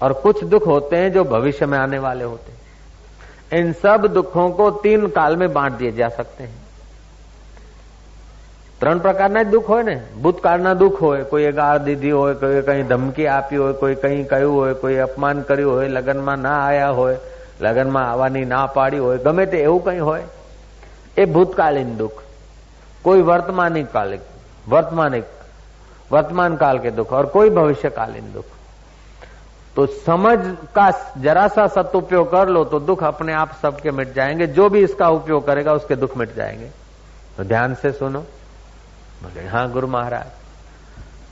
और 0.00 0.12
कुछ 0.22 0.44
दुख 0.46 0.66
होते 0.66 0.96
हैं 0.96 1.12
जो 1.12 1.24
भविष्य 1.26 1.66
में 1.66 1.78
आने 1.78 1.98
वाले 1.98 2.24
होते 2.24 2.52
हैं 2.52 2.58
इन 3.54 3.72
सब 3.82 4.06
दुखों 4.14 4.50
को 4.52 4.70
तीन 4.82 5.06
काल 5.10 5.36
में 5.36 5.52
बांट 5.52 5.78
दिए 5.78 5.92
जा 5.92 6.08
सकते 6.10 6.44
हैं 6.44 6.58
ત્રણ 8.80 9.00
પ્રકારના 9.00 9.40
દુઃખ 9.46 9.66
હોય 9.66 9.82
ને 9.82 9.96
ભૂતકાળના 10.22 10.70
દુઃખ 10.76 11.00
હોય 11.00 11.24
કોઈ 11.26 11.50
ગાળ 11.54 11.80
દીધી 11.80 12.12
હોય 12.12 12.36
કોઈ 12.36 12.62
કઈ 12.64 12.84
ધમકી 12.88 13.26
આપી 13.30 13.58
હોય 13.58 13.74
કોઈ 13.74 13.96
કઈ 13.98 14.22
કહ્યું 14.26 14.54
હોય 14.54 14.76
કોઈ 14.76 14.96
અપમાન 15.00 15.42
કર્યું 15.44 15.72
હોય 15.72 15.90
લગ્નમાં 15.90 16.42
ના 16.42 16.54
આયા 16.60 16.94
હોય 16.94 17.18
લગ્નમાં 17.62 18.06
આવવાની 18.06 18.46
ના 18.46 18.62
પાડી 18.76 19.00
હોય 19.00 19.18
ગમે 19.26 19.46
તે 19.48 19.62
એવું 19.64 19.82
કઈ 19.84 19.98
હોય 20.02 20.26
એ 21.16 21.26
ભૂતકાલીન 21.28 21.92
દુઃખ 21.98 22.26
कोई 23.04 23.22
वर्तमानिक 23.24 23.92
कालिक 23.92 24.24
वर्तमानिक 24.68 25.28
वर्तमान 26.11 26.55
काल 26.55 26.79
के 26.79 26.91
दुख 26.91 27.13
और 27.13 27.25
कोई 27.25 27.49
भविष्यकालीन 27.49 28.33
दुख। 28.33 28.45
तो 29.75 29.85
समझ 29.85 30.39
का 30.75 31.11
जरा 31.17 31.47
सा 31.47 31.67
सदुपयोग 31.67 32.31
कर 32.31 32.49
लो 32.49 32.63
तो 32.65 32.79
दुख 32.79 33.03
अपने 33.03 33.33
आप 33.33 33.51
सबके 33.61 33.91
मिट 33.91 34.13
जाएँगे। 34.13 34.47
जो 34.47 34.69
भी 34.69 34.83
इसका 34.83 35.09
उपयोग 35.09 35.45
करेगा 35.47 35.73
उसके 35.73 35.95
दुख 35.95 36.17
मिट 36.17 36.35
जाएँगे। 36.35 36.69
तो 37.37 37.43
ध्यान 37.43 37.75
से 37.75 37.91
सुनो। 37.91 38.19
बोले 39.23 39.47
हाँ 39.47 39.71
गुरु 39.71 39.87
महाराज। 39.87 40.25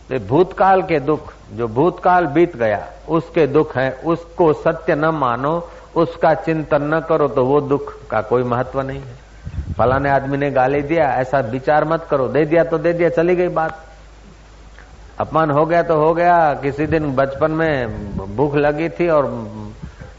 तो 0.10 0.20
भूतकाल 0.28 0.82
के 0.82 1.00
दुख, 1.00 1.34
जो 1.54 1.68
भूतकाल 1.68 2.26
बीत 2.28 2.56
गया, 2.58 2.88
उसके 3.10 3.48
दुख 3.48 3.78
है। 3.78 3.92
उसको 4.06 4.54
सत्य 4.54 4.96
न 4.96 5.06
मानो, 5.06 5.70
उसका 5.96 6.34
चिंतन 6.34 6.94
न 6.94 7.00
करो 7.00 7.28
तो 7.28 7.46
वो 7.46 7.62
दुख 7.62 8.08
का 8.08 8.22
कोई 8.22 8.44
महत्व 8.44 8.82
नहीं 8.82 9.00
है। 9.00 9.74
फलाने 9.78 10.10
आदमी 10.10 10.38
ने 10.38 10.52
गाली 10.52 10.82
दिया, 10.82 11.14
ऐसा 11.14 11.40
विचार 11.40 11.86
मत 11.86 12.08
करो। 12.12 12.28
दे 12.28 12.46
दिया 12.46 12.64
तो 12.64 12.78
दे 12.78 12.94
दिया, 12.94 13.10
चली 13.10 13.36
गई 13.36 13.48
बात। 13.48 13.86
अपमान 15.23 15.51
हो 15.51 15.65
गया 15.67 15.83
तो 15.83 15.95
हो 15.97 16.13
गया 16.15 16.37
किसी 16.63 16.87
दिन 16.87 17.15
बचपन 17.15 17.51
में 17.53 18.37
भूख 18.37 18.55
लगी 18.57 18.89
थी 18.91 19.09
और 19.11 19.27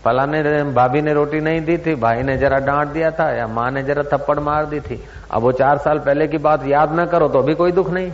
फलाने 0.06 0.64
भाभी 0.74 1.02
ने 1.02 1.14
रोटी 1.14 1.40
नहीं 1.42 1.62
दी 1.62 1.78
थी 1.80 1.96
भाई 1.98 2.24
ने 2.24 2.38
जरा 2.38 2.60
डांट 2.62 2.88
दिया 2.90 3.12
था 3.12 3.30
या 3.32 3.48
माँ 3.50 3.70
ने 3.72 3.84
जरा 3.84 4.04
थप्पड़ 4.14 4.40
मार 4.42 4.66
दी 4.66 4.80
थी 4.82 5.00
अब 5.32 5.42
वो 5.42 5.52
चार 5.54 5.78
साल 5.80 6.00
पहले 6.02 6.28
की 6.28 6.38
बात 6.40 6.66
याद 6.68 7.00
न 7.00 7.06
करो 7.06 7.28
तो 7.30 7.40
अभी 7.40 7.56
कोई 7.56 7.72
दुख 7.74 7.90
नहीं 7.90 8.12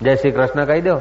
जय 0.00 0.16
श्री 0.16 0.30
कृष्ण 0.32 0.66
कही 0.66 0.82
दो 0.82 1.00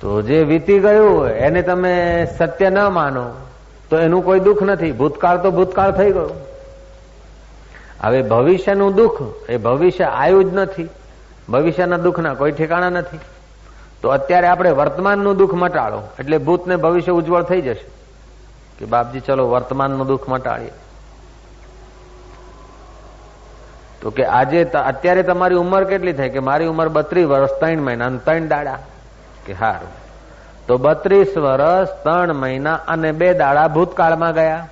તો 0.00 0.22
જે 0.22 0.44
વીતી 0.44 0.80
ગયું 0.80 1.08
એને 1.38 1.62
તમે 1.62 1.94
સત્ય 2.28 2.70
ન 2.70 2.78
માનો 2.90 3.24
તો 3.90 3.98
એનું 3.98 4.22
કોઈ 4.22 4.40
દુઃખ 4.40 4.62
નથી 4.64 4.92
ભૂતકાળ 4.92 5.38
તો 5.38 5.50
ભૂતકાળ 5.50 5.92
થઈ 5.92 6.12
ગયો 6.12 6.30
હવે 8.02 8.22
ભવિષ્યનું 8.24 8.94
દુઃખ 8.94 9.20
એ 9.48 9.58
ભવિષ્ય 9.58 10.06
આવ્યું 10.12 10.46
જ 10.46 10.56
નથી 10.56 10.88
ભવિષ્યના 11.49 11.97
દુઃખના 11.97 12.33
કોઈ 12.33 12.51
ઠેકાણા 12.51 12.89
નથી. 12.89 13.19
તો 14.01 14.09
અત્યારે 14.09 14.47
આપણે 14.47 14.71
વર્તમાનનું 14.71 15.37
દુઃખ 15.37 15.53
મટાડો. 15.53 16.01
એટલે 16.19 16.37
ભૂત 16.37 16.67
ને 16.67 16.75
ભવિષ્ય 16.75 17.11
ઉજ્જવળ 17.11 17.43
થઈ 17.43 17.61
જશે. 17.61 17.85
કે 18.79 18.85
બાપજી, 18.85 19.19
ચલો 19.19 19.49
વર્તમાનનું 19.49 20.07
દુઃખ 20.07 20.29
મટાડીએ. 20.29 20.71
તો 24.01 24.09
કે 24.09 24.25
આજે 24.25 24.63
અત્યારે 24.63 25.23
તમારી 25.23 25.55
ઉંમર 25.55 25.83
કેટલી 25.83 26.13
થાય? 26.13 26.29
કે 26.29 26.39
મારી 26.39 26.65
ઉંમર 26.65 26.89
બત્રીસ 26.89 27.25
વર્ષ, 27.27 27.49
ત્રણ 27.49 27.81
મહિના 27.81 28.05
અને 28.05 28.17
ત્રણ 28.17 28.47
દાડા. 28.47 28.79
કે 29.45 29.53
હારું. 29.53 29.89
તો 30.67 30.77
બત્રીસ 30.77 31.37
વર્ષ, 31.37 31.89
ત્રણ 32.03 32.33
મહિના 32.33 32.75
અને 32.75 33.11
બે 33.11 33.33
દાડા 33.33 33.67
ભૂતકાળમાં 33.67 34.33
ગયા. 34.33 34.69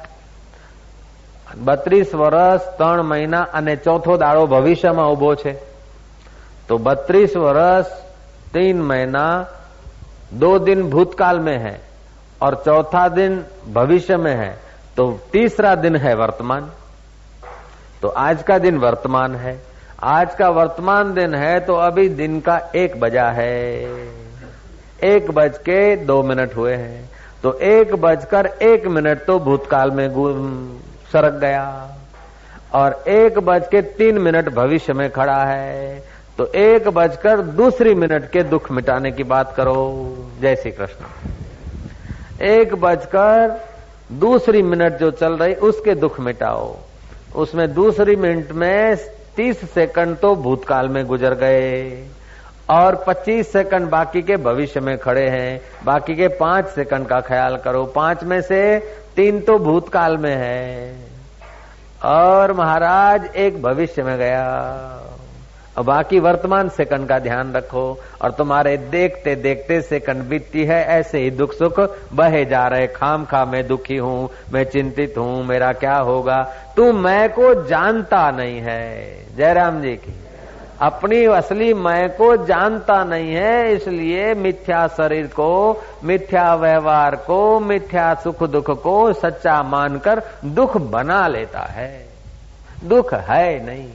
બત્રીસ 1.57 2.15
વર્ષ, 2.15 2.77
ત્રણ 2.77 3.01
મહિના 3.01 3.41
અને 3.41 3.75
ચોથો 3.75 4.17
દાડો 4.17 4.47
ભવિષ્યમાં 4.47 5.11
ઊભો 5.11 5.35
છે. 5.35 5.72
तो 6.69 6.77
बत्तीस 6.77 7.35
वर्ष, 7.35 7.87
तीन 8.53 8.81
महीना, 8.81 9.47
दो 10.33 10.59
दिन 10.59 10.89
भूतकाल 10.89 11.39
में 11.39 11.57
है 11.57 11.81
और 12.41 12.61
चौथा 12.65 13.07
दिन 13.07 13.43
भविष्य 13.73 14.17
में 14.17 14.35
है। 14.35 14.59
तो 14.97 15.19
तीसरा 15.31 15.75
दिन 15.75 15.95
है 15.95 16.15
वर्तमान। 16.15 16.71
तो 18.01 18.07
आज 18.07 18.43
का 18.43 18.57
दिन 18.57 18.77
वर्तमान 18.77 19.35
है। 19.35 19.61
आज 20.03 20.35
का 20.35 20.49
वर्तमान 20.49 21.13
दिन 21.13 21.35
है 21.35 21.59
तो 21.59 21.75
अभी 21.75 22.09
दिन 22.09 22.39
का 22.39 22.57
एक 22.75 22.99
बजा 22.99 23.29
है। 23.29 23.83
एक 25.03 25.31
बज 25.31 25.57
के 25.57 25.95
दो 25.95 26.23
मिनट 26.23 26.55
हुए 26.55 26.73
हैं। 26.73 27.09
तो 27.43 27.53
एक 27.53 27.95
बजकर 27.95 28.45
एक 28.45 28.87
मिनट 28.87 29.25
तो 29.25 29.39
भूतकाल 29.39 29.91
में 29.91 30.09
सरक 31.13 31.33
गया। 31.33 31.89
और 32.73 33.03
एक 33.07 33.39
बज 33.39 33.67
के 33.67 33.81
तीन 33.81 34.17
मिनट 34.17 34.49
भविष्य 34.49 34.93
में 34.93 35.09
खड़ा 35.09 35.43
है। 35.45 36.12
तो 36.37 36.45
एक 36.45 36.87
बजकर 36.87 37.41
दूसरी 37.41 37.95
मिनट 37.95 38.29
के 38.29 38.43
दुख 38.43 38.71
मिटाने 38.71 39.11
की 39.11 39.23
बात 39.23 39.53
करो। 39.55 40.17
जय 40.41 40.55
श्री 40.55 40.71
कृष्ण। 40.71 41.05
एक 42.45 42.75
बजकर 42.75 43.61
दूसरी 44.11 44.61
मिनट 44.61 44.93
जो 44.93 45.11
चल 45.11 45.33
रही, 45.33 45.53
उसके 45.53 45.95
दुख 45.95 46.19
मिटाओ। 46.19 46.75
उसमें 47.35 47.73
दूसरी 47.73 48.15
मिनट 48.15 48.51
में 48.51 48.97
तीस 49.35 49.73
सेकंड 49.73 50.17
तो 50.17 50.35
भूतकाल 50.35 50.89
में 50.89 51.05
गुजर 51.05 51.33
गए 51.33 52.07
और 52.69 53.03
25 53.07 53.51
सेकंड 53.51 53.89
बाकी 53.89 54.21
के 54.21 54.37
भविष्य 54.37 54.79
में 54.79 54.97
खड़े 54.97 55.29
हैं। 55.29 55.61
बाकी 55.85 56.15
के 56.15 56.27
पाँच 56.27 56.67
सेकंड 56.67 57.07
का 57.07 57.21
ख्याल 57.21 57.57
करो। 57.57 57.85
पाँच 57.85 58.23
में 58.23 58.41
से 58.41 58.79
तीन 59.15 59.39
तो 59.39 59.59
भूतकाल 59.59 60.17
में 60.17 60.35
है। 60.35 60.95
और 62.05 62.53
महाराज 62.53 63.25
एक 63.35 63.61
भविष्य 63.61 64.03
में 64.03 64.17
गया। 64.17 64.69
और 65.77 65.83
बाकी 65.83 66.19
वर्तमान 66.19 66.69
सेकंड 66.69 67.07
का 67.07 67.19
ध्यान 67.19 67.53
रखो 67.53 67.99
और 68.21 68.31
तुम्हारे 68.31 68.77
देखते 68.77 69.35
देखते 69.35 69.81
सेकंड 69.81 70.23
बीतती 70.23 70.63
है, 70.63 70.85
ऐसे 70.85 71.19
ही 71.19 71.31
दुख 71.31 71.53
सुख 71.53 71.79
बहे 72.13 72.45
जा 72.45 72.67
रहे। 72.67 72.87
खाम 72.87 73.25
खा 73.25 73.45
मैं 73.45 73.67
दुखी 73.67 73.97
हूँ, 73.97 74.29
मैं 74.53 74.63
चिंतित 74.63 75.17
हूँ, 75.17 75.45
मेरा 75.45 75.73
क्या 75.73 75.95
होगा? 75.95 76.53
तू 76.75 76.91
मैं 76.93 77.29
को 77.29 77.63
जानता 77.63 78.31
नहीं 78.31 78.59
है। 78.59 79.17
जयराम 79.35 79.81
जी 79.81 79.95
की। 79.95 80.19
अपनी 80.81 81.25
असली 81.25 81.73
मैं 81.73 82.09
को 82.09 82.45
जानता 82.45 83.03
नहीं 83.03 83.33
है, 83.33 83.73
इसलिए 83.73 84.33
मिथ्या 84.33 84.87
शरीर 84.87 85.27
को, 85.27 85.83
मिथ्या 86.03 86.55
व्यवहार 86.55 87.15
को, 87.15 87.59
मिथ्या 87.59 88.13
सुख 88.13 88.43
दुख 88.43 88.83
को 88.83 89.13
सच्चा 89.13 89.63
मानकर 89.63 90.21
दुख 90.45 90.77
बना 90.77 91.27
लेता 91.27 91.59
है। 91.59 92.05
दुख 92.85 93.13
है 93.13 93.65
नहीं। 93.65 93.89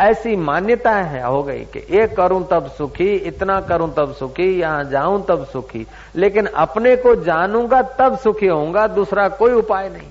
ऐसी 0.00 0.36
मान्यता 0.36 0.90
है, 0.90 1.22
हो 1.26 1.42
गई 1.42 1.64
कि 1.64 1.78
ये 1.90 2.06
करूँ 2.06 2.46
तब 2.50 2.66
सुखी, 2.68 3.14
इतना 3.14 3.60
करूँ 3.60 3.94
तब 3.94 4.12
सुखी, 4.12 4.60
यहाँ 4.60 4.84
जाऊँ 4.84 5.24
तब 5.26 5.46
सुखी। 5.46 5.86
लेकिन 6.16 6.46
अपने 6.46 6.96
को 6.96 7.14
जानूँगा 7.16 7.82
तब 7.82 8.18
सुखी 8.18 8.46
होऊँगा, 8.46 8.86
दूसरा 8.86 9.28
कोई 9.28 9.52
उपाय 9.52 9.88
नहीं। 9.88 10.08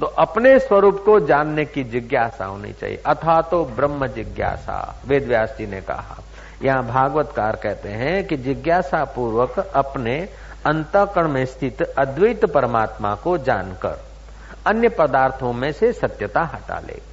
तो 0.00 0.06
अपने 0.06 0.58
स्वरूप 0.58 1.02
को 1.04 1.18
जानने 1.20 1.64
की 1.64 1.84
जिज्ञासा 1.84 2.44
होनी 2.44 2.72
चाहिए। 2.72 3.02
अथा 3.06 3.40
तो 3.42 3.64
ब्रह्म 3.64 4.06
जिज्ञासा, 4.06 5.02
वेद 5.06 5.26
व्यास 5.28 5.54
जी 5.58 5.66
ने 5.66 5.80
कहा। 5.80 6.18
यहाँ 6.62 6.86
भागवतकार 6.86 7.56
कहते 7.56 7.88
हैं 7.88 8.26
कि 8.26 8.36
जिज्ञासा 8.36 9.04
पूर्वक 9.04 9.58
अपने 9.58 10.28
अंतकरण 10.66 11.28
में 11.28 11.44
स्थित 11.46 11.82
अद्वैत 11.82 12.44
परमात्मा 12.44 13.14
को 13.14 13.38
जानकर 13.38 14.02
अन्य 14.66 14.88
पदार्थों 14.88 15.52
में 15.52 15.72
से 15.72 15.92
सत्यता 15.92 16.42
हटा 16.42 16.78
ले। 16.78 17.09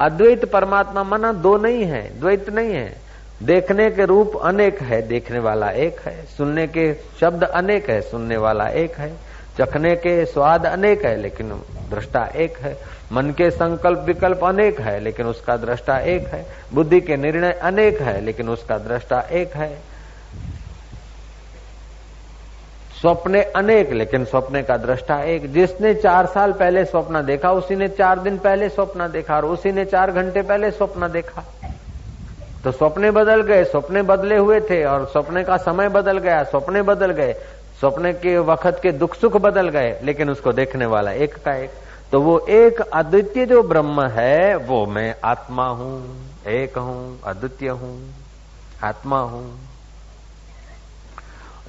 अद्वैत 0.00 0.44
परमात्मा 0.44 1.02
मना 1.02 1.32
दो 1.32 1.56
नहीं 1.56 1.84
है, 1.84 2.20
द्वैत 2.20 2.50
नहीं 2.50 2.72
है। 2.72 2.96
देखने 3.42 3.90
के 3.90 4.04
रूप 4.04 4.36
अनेक 4.36 4.82
है, 4.82 5.02
देखने 5.02 5.38
वाला 5.38 5.70
एक 5.70 6.00
है। 6.00 6.26
सुनने 6.26 6.66
के 6.66 6.94
शब्द 7.20 7.44
अनेक 7.44 7.90
है, 7.90 8.00
सुनने 8.00 8.36
वाला 8.36 8.68
एक 8.68 8.94
है। 8.94 9.12
चखने 9.58 9.96
के 9.96 10.24
स्वाद 10.24 10.66
अनेक 10.66 11.04
है, 11.04 11.16
लेकिन 11.16 11.48
दृष्टा 11.90 12.24
एक 12.36 12.58
है। 12.58 12.78
मन 13.12 13.30
के 13.30 13.50
संकल्प 13.50 13.98
विकल्प 13.98 14.44
अनेक 14.44 14.80
है, 14.80 15.00
लेकिन 15.00 15.26
उसका 15.26 15.56
दृष्टा 15.56 15.98
एक 15.98 16.26
है। 16.26 16.46
बुद्धि 16.74 17.00
के 17.00 17.16
निर्णय 17.16 17.52
अनेक 17.52 18.00
है, 18.00 18.20
लेकिन 18.20 18.48
उसका 18.48 18.78
दृष्टा 18.78 19.20
एक 19.20 19.52
है। 19.54 19.89
स्वप्ने 23.00 23.42
अनेक, 23.42 23.92
लेकिन 23.92 24.24
स्वप्ने 24.24 24.62
का 24.62 24.76
दृष्टा 24.76 25.20
एक। 25.22 25.52
जिसने 25.52 25.94
चार 25.94 26.26
साल 26.26 26.52
पहले 26.52 26.84
स्वप्न 26.84 27.22
देखा, 27.24 27.52
उसी 27.52 27.76
ने 27.76 27.88
चार 27.88 28.18
दिन 28.18 28.38
पहले 28.38 28.68
स्वप्न 28.68 29.08
देखा, 29.12 29.36
और 29.36 29.44
उसी 29.44 29.72
ने 29.72 29.84
चार 29.84 30.10
घंटे 30.12 30.42
पहले 30.42 30.70
स्वप्न 30.70 31.08
देखा। 31.08 31.44
तो 32.64 32.72
सपने 32.72 33.10
बदल 33.10 33.42
गए 33.42 33.64
सपने 33.64 34.02
बदले 34.02 34.36
हुए 34.36 34.60
थे, 34.60 34.84
और 34.84 35.06
सपने 35.06 35.44
का 35.44 35.56
समय 35.56 35.88
बदल 35.88 36.18
गया 36.18 36.42
सपने 36.44 36.82
बदल 36.82 37.10
गए। 37.10 37.32
सपने 37.80 38.12
के 38.12 38.38
वक्त 38.38 38.80
के 38.82 38.92
दुख 38.92 39.14
सुख 39.14 39.36
बदल 39.36 39.68
गए, 39.68 39.98
लेकिन 40.02 40.30
उसको 40.30 40.52
देखने 40.52 40.86
वाला 40.86 41.12
एक 41.12 41.34
का 41.34 41.54
एक। 41.54 41.70
तो 42.12 42.20
वो 42.20 42.38
एक 42.38 42.80
अद्वितीय 42.80 43.46
जो 43.46 43.62
ब्रह्म 43.62 44.02
है, 44.02 44.56
वो 44.56 44.84
मैं 44.86 45.14
आत्मा 45.24 45.68
हूँ, 45.68 46.04
एक 46.46 46.78
हूँ, 46.78 47.20
अद्वितीय 47.24 47.68
हूँ, 47.68 47.98
आत्मा 48.84 49.20
हूँ। 49.20 49.69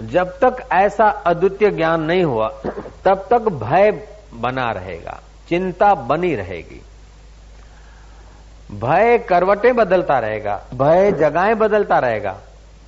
जब 0.01 0.39
तक 0.39 0.69
ऐसा 0.71 1.05
अद्वितीय 1.05 1.71
ज्ञान 1.71 2.01
नहीं 2.01 2.23
हुआ, 2.23 2.47
तब 3.05 3.27
तक 3.29 3.39
भय 3.39 4.07
बना 4.33 4.71
रहेगा, 4.71 5.19
चिंता 5.49 5.93
बनी 5.93 6.35
रहेगी। 6.35 6.81
भय 8.79 9.17
करवटें 9.17 9.75
बदलता 9.75 10.19
रहेगा, 10.19 10.65
भय 10.73 11.11
जगहें 11.11 11.57
बदलता 11.57 11.99
रहेगा, 11.99 12.37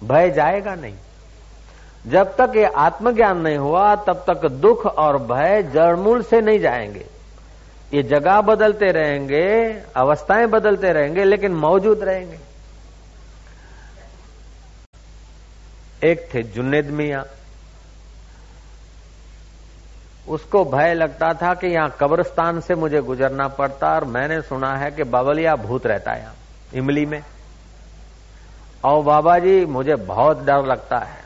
भय 0.04 0.30
जाएगा 0.30 0.76
नहीं। 0.76 0.96
जब 2.08 2.36
तक 2.36 2.54
ये 2.56 2.66
आत्मज्ञान 2.66 3.38
नहीं 3.38 3.58
हुआ, 3.58 3.96
तब 3.96 4.24
तक 4.28 4.46
दुख 4.46 4.86
और 4.86 5.18
भय 5.18 5.64
जड़मूल 5.64 6.24
से 6.24 6.42
नहीं 6.42 6.60
जाएँगे। 6.60 7.06
ये 7.94 8.04
जगह 8.04 8.42
बदलते 8.42 8.92
रहेंगे, 8.92 9.78
अवस्थाएँ 9.96 10.48
बदलते 10.48 10.94
रहेंगे, 10.94 11.24
लेकिन 11.24 11.52
मौजूद 11.52 12.04
रहेंगे। 12.04 12.53
एक 16.04 16.28
थे 16.34 16.44
जुन्नेद 16.44 16.90
मिया। 16.92 17.24
उसको 20.28 20.64
भय 20.66 20.94
लगता 20.94 21.34
था 21.34 21.54
कि 21.54 21.68
यहाँ 21.68 21.96
कब्रस्तान 22.00 22.60
से 22.60 22.76
मुझे 22.76 23.02
गुजरना 23.02 23.48
पड़ता 23.48 23.94
और 23.96 24.06
मैंने 24.06 24.42
सुना 24.42 24.76
है 24.76 24.92
कि 24.92 25.04
बावलिया 25.04 25.56
भूत 25.56 25.88
रहता 25.88 26.12
है 26.12 26.22
यहाँ, 26.22 26.34
इमली 26.74 27.06
में। 27.06 27.22
और 28.84 29.04
बाबा 29.04 29.38
जी, 29.40 29.66
मुझे 29.66 29.96
बहुत 29.96 30.44
डर 30.46 30.66
लगता 30.66 30.98
है। 30.98 31.22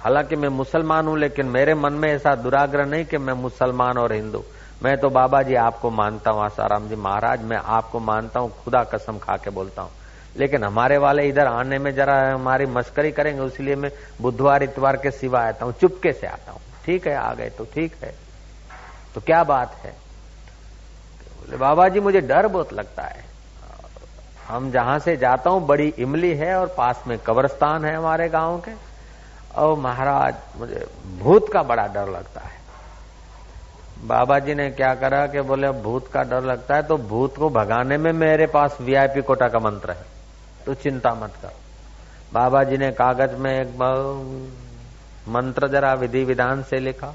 हालाँकि 0.00 0.36
मैं 0.36 0.48
मुसलमान 0.48 1.06
हूँ, 1.06 1.18
लेकिन 1.18 1.46
मेरे 1.46 1.74
मन 1.74 1.92
में 1.92 2.08
ऐसा 2.08 2.34
दुराग्रह 2.34 2.84
नहीं 2.84 3.04
कि 3.04 3.18
मैं 3.18 3.34
मुसलमान 3.34 3.98
और 3.98 4.12
हिंदू। 4.12 4.44
मैं 4.82 4.96
तो 5.00 5.10
बाबा 5.10 5.42
जी 5.42 5.54
आपको 5.54 5.90
मानता 5.90 6.30
हूँ, 6.30 6.44
आसाराम 6.44 6.88
जी 6.88 6.96
महाराज, 6.96 7.42
मैं 7.42 7.56
आपको 7.56 8.00
मानता 8.00 8.40
हूँ, 8.40 8.52
खुदा 8.64 8.82
कसम 8.84 9.18
खा 9.18 9.36
के 9.36 9.50
बोलता 9.50 9.82
हूँ। 9.82 9.90
लेकिन 10.38 10.64
हमारे 10.64 10.98
वाले 10.98 11.26
इधर 11.28 11.46
आने 11.46 11.78
में 11.78 11.94
जरा 11.94 12.16
हमारी 12.32 12.66
मस्करी 12.68 13.12
करेंगे 13.12 13.46
इसलिए 13.46 13.76
मैं 13.76 13.90
बुधवार, 14.20 14.62
इतवार 14.62 14.96
के 14.96 15.10
सिवा 15.10 15.40
आता 15.40 15.64
हूँ, 15.64 15.74
चुपके 15.80 16.12
से 16.12 16.26
आता 16.26 16.52
हूँ। 16.52 16.60
ठीक 16.84 17.06
है, 17.06 17.14
आ 17.14 17.32
गए 17.34 17.48
तो 17.50 17.64
ठीक 17.64 17.94
है। 18.02 18.14
तो 19.14 19.20
क्या 19.20 19.42
बात 19.44 19.74
है? 19.74 19.90
बोले 21.40 21.56
बाबा 21.56 21.88
जी 21.88 22.00
मुझे 22.00 22.20
डर 22.20 22.46
बहुत 22.48 22.72
लगता 22.72 23.02
है। 23.02 23.24
हम 24.48 24.70
जहाँ 24.70 24.98
से 24.98 25.16
जाता 25.16 25.50
हूँ, 25.50 25.66
बड़ी 25.66 25.88
इमली 25.98 26.34
है 26.34 26.54
और 26.56 26.66
पास 26.68 27.02
में 27.06 27.18
कब्रस्तान 27.18 27.84
है 27.84 27.94
हमारे 27.96 28.28
गाँव 28.28 28.58
के। 28.58 28.72
और 29.54 29.76
महाराज, 29.78 30.34
मुझे 30.56 30.86
भूत 31.18 31.52
का 31.52 31.62
बड़ा 31.62 31.86
डर 31.86 32.08
लगता 32.08 32.40
है। 32.40 32.56
बाबा 34.04 34.38
जी 34.38 34.54
ने 34.54 34.70
क्या 34.70 34.94
करा 34.94 35.26
कि 35.26 35.40
बोले 35.40 35.70
भूत 35.82 36.10
का 36.12 36.22
डर 36.22 36.42
लगता 36.42 36.76
है 36.76 36.82
तो 36.82 36.96
भूत 36.98 37.36
को 37.36 37.48
भगाने 37.50 37.96
में 37.98 38.12
मेरे 38.12 38.46
पास 38.46 38.76
वीआईपी 38.80 39.22
कोटा 39.22 39.48
का 39.48 39.58
मंत्र 39.58 39.90
है। 39.90 40.17
तो 40.68 40.74
चिंता 40.74 41.10
मत 41.14 41.32
कर। 41.42 41.52
बाबा 42.32 42.62
जी 42.64 42.76
ने 42.78 42.90
कागज़ 42.92 43.36
में 43.36 43.52
एक 43.52 43.68
मंत्र 45.28 45.68
जरा 45.68 45.92
विधि 45.94 46.24
विधान 46.24 46.62
से 46.62 46.78
लिखा, 46.78 47.14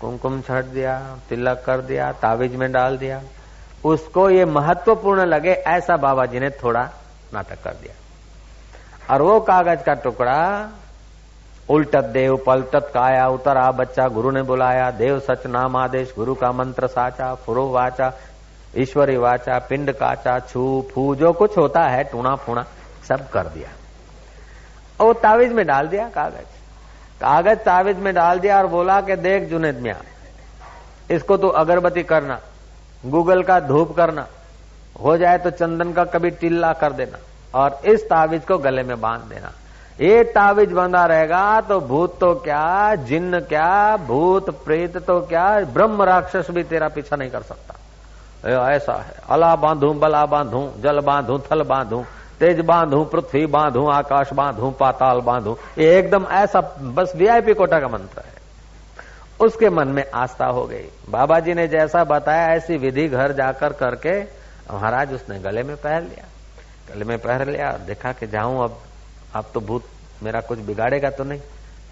कुमकुम 0.00 0.40
छट 0.40 0.64
दिया, 0.64 0.94
तिलक 1.28 1.62
कर 1.66 1.80
दिया, 1.80 2.10
तावीज 2.12 2.54
में 2.54 2.70
डाल 2.72 2.98
दिया। 2.98 3.20
उसको 3.84 4.28
ये 4.30 4.44
महत्वपूर्ण 4.44 5.24
लगे, 5.24 5.52
ऐसा 5.52 5.96
बाबा 5.96 6.26
जी 6.26 6.40
ने 6.40 6.50
थोड़ा 6.62 6.88
नाटक 7.34 7.62
कर 7.64 7.72
दिया। 7.72 9.14
और 9.14 9.22
वो 9.22 9.40
कागज़ 9.40 9.82
का 9.82 9.94
टुकड़ा, 9.94 10.70
उल्टत 11.68 12.04
देव, 12.04 12.36
पलटत 12.36 12.90
काया, 12.94 13.28
उतरा 13.28 13.70
बच्चा, 13.72 14.08
गुरु 14.08 14.30
ने 14.30 14.42
बुलाया, 14.42 14.90
देव 14.90 15.18
सच 15.20 15.46
नाम 15.46 15.76
आदेश, 15.76 16.14
गुरु 16.16 16.34
का 16.34 16.52
मंत्र 16.52 16.86
साचा, 16.86 17.34
फुरो 17.34 17.68
वाचा 17.70 18.12
ईश्वरी 18.74 19.16
वाचा, 19.16 19.58
पिंड 19.58 19.90
काचा, 19.92 20.38
छू, 20.40 20.84
फू, 20.90 21.14
जो 21.14 21.32
कुछ 21.32 21.56
होता 21.58 21.82
है, 21.82 22.02
टूणा 22.04 22.34
फूणा, 22.36 22.64
सब 23.08 23.28
कर 23.30 23.46
दिया। 23.48 23.68
और 25.00 25.14
तावीज 25.14 25.52
में 25.52 25.66
डाल 25.66 25.88
दिया 25.88 26.08
कागज़। 26.08 26.56
कागज़ 27.20 27.58
तावीज 27.58 27.98
में 27.98 28.12
डाल 28.14 28.38
दिया 28.38 28.58
और 28.58 28.66
बोला 28.66 29.00
कि 29.00 29.16
देख 29.16 29.48
जुनेद 29.50 29.78
मिया, 29.78 29.96
इसको 31.10 31.36
तो 31.36 31.48
अगरबत्ती 31.48 32.02
करना, 32.02 32.38
गूगल 33.06 33.42
का 33.42 33.58
धूप 33.60 33.96
करना, 33.96 34.26
हो 34.96 35.16
जाए 35.16 35.38
तो 35.38 35.50
चंदन 35.52 35.92
का 35.92 36.04
कभी 36.06 36.30
टिल्ला 36.32 36.72
कर 36.72 36.92
देना 36.92 37.18
और 37.54 37.80
इस 37.84 38.04
तावीज 38.04 38.44
को 38.44 38.58
गले 38.58 38.82
में 38.82 39.00
बाँध 39.00 39.22
देना। 39.24 39.52
ये 40.00 40.22
तावीज 40.24 40.72
बंधा 40.72 41.04
रहेगा 41.06 41.60
तो 41.60 41.80
भूत 41.80 42.18
तो 42.20 42.34
क्या, 42.34 42.94
जिन्न 43.04 43.40
क्या, 43.42 43.96
भूत 43.98 44.50
प्रेत 44.64 44.96
तो 44.98 45.20
क्या, 45.20 45.48
ब्रह्म 45.66 46.02
राक्षस 46.02 46.50
भी 46.50 46.62
तेरा 46.64 46.88
पीछा 46.88 47.16
नहीं 47.16 47.30
कर 47.30 47.42
सकता। 47.42 47.74
ऐसा 48.44 48.92
है। 48.92 49.14
अला 49.30 49.54
बांधू, 49.56 49.92
बला 49.92 50.24
बांधू, 50.26 50.70
जल 50.80 51.00
बांधू, 51.00 51.38
थल 51.38 51.62
बांधू, 51.62 52.04
तेज 52.40 52.60
बांधू, 52.60 53.04
पृथ्वी 53.04 53.46
बांधू, 53.46 53.86
आकाश 53.88 54.32
बांधू, 54.32 54.70
पाताल 54.70 55.20
बांधू, 55.20 55.56
ये 55.78 55.98
एकदम 55.98 56.26
ऐसा, 56.32 56.60
बस 56.80 57.12
वीआईपी 57.16 57.54
कोटा 57.54 57.80
का 57.80 57.88
मंत्र 57.88 58.20
है। 58.20 58.36
उसके 59.40 59.70
मन 59.70 59.88
में 59.88 60.04
आस्था 60.10 60.46
हो 60.46 60.64
गई। 60.66 60.88
बाबा 61.08 61.40
जी 61.40 61.54
ने 61.54 61.66
जैसा 61.68 62.04
बताया, 62.04 62.46
ऐसी 62.54 62.76
विधि 62.76 63.08
घर 63.08 63.32
जाकर 63.32 63.72
करके 63.72 64.20
महाराज 64.72 65.12
उसने 65.14 65.38
गले 65.38 65.62
में 65.62 65.76
पहन 65.76 66.02
लिया। 66.02 66.24
गले 66.94 67.04
में 67.04 67.18
पहन 67.18 67.50
लिया 67.50 67.70
देखा 67.86 68.12
कि 68.12 68.26
जाऊँ 68.26 68.64
अब 68.64 68.78
अब 69.34 69.44
तो 69.54 69.60
भूत 69.60 69.84
मेरा 70.22 70.40
कुछ 70.40 70.58
बिगाड़ेगा 70.58 71.10
तो 71.10 71.24
नहीं। 71.24 71.40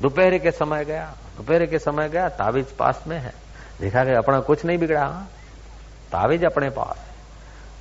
दोपहर 0.00 0.38
के 0.38 0.50
समय 0.50 0.84
गया, 0.84 1.04
दोपहर 1.36 1.66
के 1.66 1.78
समय 1.78 2.08
गया 2.08 2.28
तावीज 2.28 2.72
पास 2.72 3.04
में 3.06 3.18
है। 3.18 3.32
देखा 3.80 4.04
कि 4.04 4.12
अपना 4.12 4.40
कुछ 4.40 4.64
नहीं 4.64 4.78
बिगड़ा। 4.78 5.26
तावीज 6.12 6.44
अपने 6.44 6.70
पास। 6.70 7.04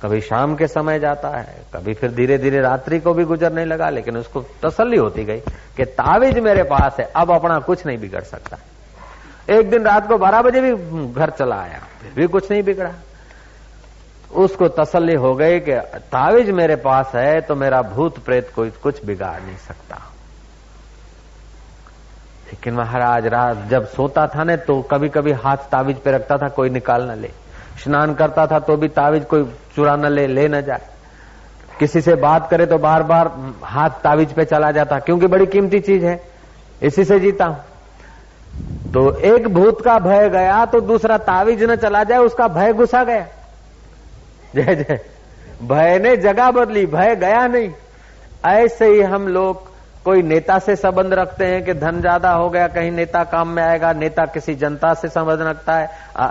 कभी 0.02 0.20
शाम 0.20 0.54
के 0.56 0.66
समय 0.68 0.98
जाता 0.98 1.28
है, 1.28 1.56
कभी 1.74 1.94
फिर 1.94 2.10
धीरे 2.12 2.36
धीरे 2.38 2.60
रात्रि 2.60 2.98
को 3.00 3.12
भी 3.14 3.24
गुजरने 3.24 3.64
लगा, 3.64 3.88
लेकिन 3.90 4.16
उसको 4.16 4.44
तसल्ली 4.62 4.96
होती 4.96 5.24
गई 5.24 5.40
कि 5.76 5.84
तावीज 5.84 6.38
मेरे 6.38 6.62
पास 6.64 6.96
है, 7.00 7.10
अब 7.16 7.30
अपना 7.32 7.58
कुछ 7.60 7.86
नहीं 7.86 7.98
बिगड़ 7.98 8.22
सकता। 8.22 8.58
एक 9.50 9.70
दिन 9.70 9.84
रात 9.84 10.08
को 10.08 10.18
बारह 10.18 10.42
बजे 10.42 10.60
भी 10.60 10.72
घर 11.12 11.30
चला 11.30 11.56
आया, 11.56 11.80
फिर 12.02 12.12
भी 12.16 12.26
कुछ 12.26 12.50
नहीं 12.50 12.62
बिगड़ा। 12.62 12.92
उसको 14.34 14.68
तसल्ली 14.68 15.14
हो 15.14 15.34
गई 15.34 15.60
कि 15.60 15.74
तावीज 16.12 16.50
मेरे 16.50 16.76
पास 16.76 17.12
है 17.14 17.40
तो 17.40 17.54
मेरा 17.54 17.80
भूत 17.84 18.18
प्रेत 18.18 18.50
कोई 18.54 18.70
कुछ 18.82 19.04
बिगाड़ 19.04 19.40
नहीं 19.40 19.56
सकता। 19.58 19.96
लेकिन 22.46 22.74
महाराज, 22.74 23.26
रात 23.26 23.66
जब 23.68 23.86
सोता 23.88 24.26
था 24.26 24.44
ना 24.44 24.56
तो 24.58 24.80
कभी 24.82 25.08
कभी 25.08 25.32
हाथ 25.34 25.70
तावीज 25.70 26.00
पे 26.00 26.12
रखता 26.12 26.36
था, 26.36 26.48
कोई 26.48 26.70
निकाल 26.70 27.10
न 27.10 27.18
ले। 27.20 27.30
स्नान 27.76 28.14
करता 28.14 28.46
था 28.46 28.58
तो 28.58 28.76
भी 28.76 28.88
तावीज 28.90 29.24
कोई 29.24 29.44
चुरा 29.76 29.96
न 29.96 30.06
ले 30.06 30.26
ले 30.26 30.46
न 30.48 30.60
जाए। 30.62 30.88
किसी 31.78 32.00
से 32.00 32.14
बात 32.16 32.48
करे 32.50 32.66
तो 32.66 32.78
बार 32.78 33.02
बार 33.02 33.30
हाथ 33.64 33.90
तावीज 34.04 34.32
पे 34.32 34.44
चला 34.44 34.70
जाता, 34.72 34.98
क्योंकि 34.98 35.26
बड़ी 35.26 35.46
कीमती 35.46 35.80
चीज़ 35.80 36.04
है। 36.04 36.20
इसी 36.82 37.04
से 37.04 37.18
जीता 37.20 37.44
हूँ। 37.44 37.64
तो 38.92 39.10
एक 39.26 39.48
भूत 39.48 39.80
का 39.84 39.98
भय 39.98 40.28
गया 40.28 40.64
तो 40.66 40.80
दूसरा 40.82 41.18
तावीज 41.20 41.62
न 41.62 41.76
चला 41.76 42.02
जाए, 42.04 42.18
उसका 42.18 42.48
भय 42.48 42.72
घुसा 42.72 43.02
गया। 43.04 43.26
जय 44.54 44.74
जय 44.74 45.00
भय 45.62 45.98
ने 45.98 46.16
जगह 46.16 46.50
बदली, 46.50 46.86
भय 46.86 47.14
गया 47.16 47.46
नहीं। 47.46 47.70
ऐसे 48.46 48.86
ही 48.86 49.00
हम 49.02 49.28
लोग 49.28 49.75
कोई 50.06 50.22
नेता 50.22 50.58
से 50.58 50.74
संबंध 50.76 51.14
रखते 51.14 51.44
हैं 51.44 51.64
कि 51.64 51.74
धन 51.74 52.00
ज़्यादा 52.00 52.30
हो 52.32 52.48
गया, 52.50 52.66
कहीं 52.68 52.90
नेता 52.92 53.22
काम 53.24 53.48
में 53.48 53.62
आएगा, 53.62 53.92
नेता 53.94 54.26
किसी 54.26 54.54
जनता 54.54 54.92
से 54.94 55.08
संबंध 55.08 55.40
रखता 55.40 55.74
है 55.74 55.88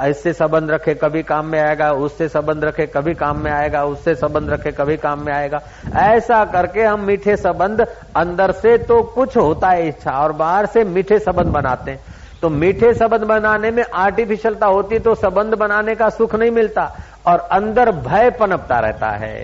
ऐसे 0.09 0.33
संबंध 0.33 0.71
रखे 0.71 0.93
कभी 0.95 1.23
काम 1.23 1.45
में 1.45 1.59
आएगा, 1.59 1.91
उससे 1.95 2.27
संबंध 2.29 2.63
रखे 2.63 2.85
कभी 2.87 3.13
काम 3.15 3.39
में 3.39 3.51
आएगा, 3.51 3.83
उससे 3.85 4.15
संबंध 4.15 4.49
रखे 4.49 4.71
कभी 4.71 4.97
काम 4.97 5.25
में 5.25 5.33
आएगा। 5.33 5.61
ऐसा 5.97 6.43
करके 6.45 6.83
हम 6.83 7.01
मीठे 7.01 7.35
संबंध 7.37 7.85
अंदर 8.15 8.51
से 8.53 8.77
तो 8.79 9.01
कुछ 9.11 9.37
होता 9.37 9.69
है 9.69 9.87
इच्छा, 9.87 10.11
और 10.13 10.31
बाहर 10.33 10.65
से 10.67 10.83
मीठे 10.85 11.19
संबंध 11.19 11.53
बनाते 11.53 11.91
हैं। 11.91 11.99
तो 12.41 12.49
मीठे 12.51 12.93
संबंध 12.93 13.23
बनाने 13.25 13.71
में 13.71 13.83
आर्टिफिशियलता 13.85 14.65
होती 14.67 14.99
तो 14.99 15.15
संबंध 15.17 15.55
बनाने 15.57 15.95
का 15.95 16.09
सुख 16.11 16.35
नहीं 16.35 16.51
मिलता, 16.53 16.91
और 17.27 17.47
अंदर 17.51 17.91
भय 18.01 18.29
पनपता 18.39 18.79
रहता 18.79 19.11
है। 19.13 19.39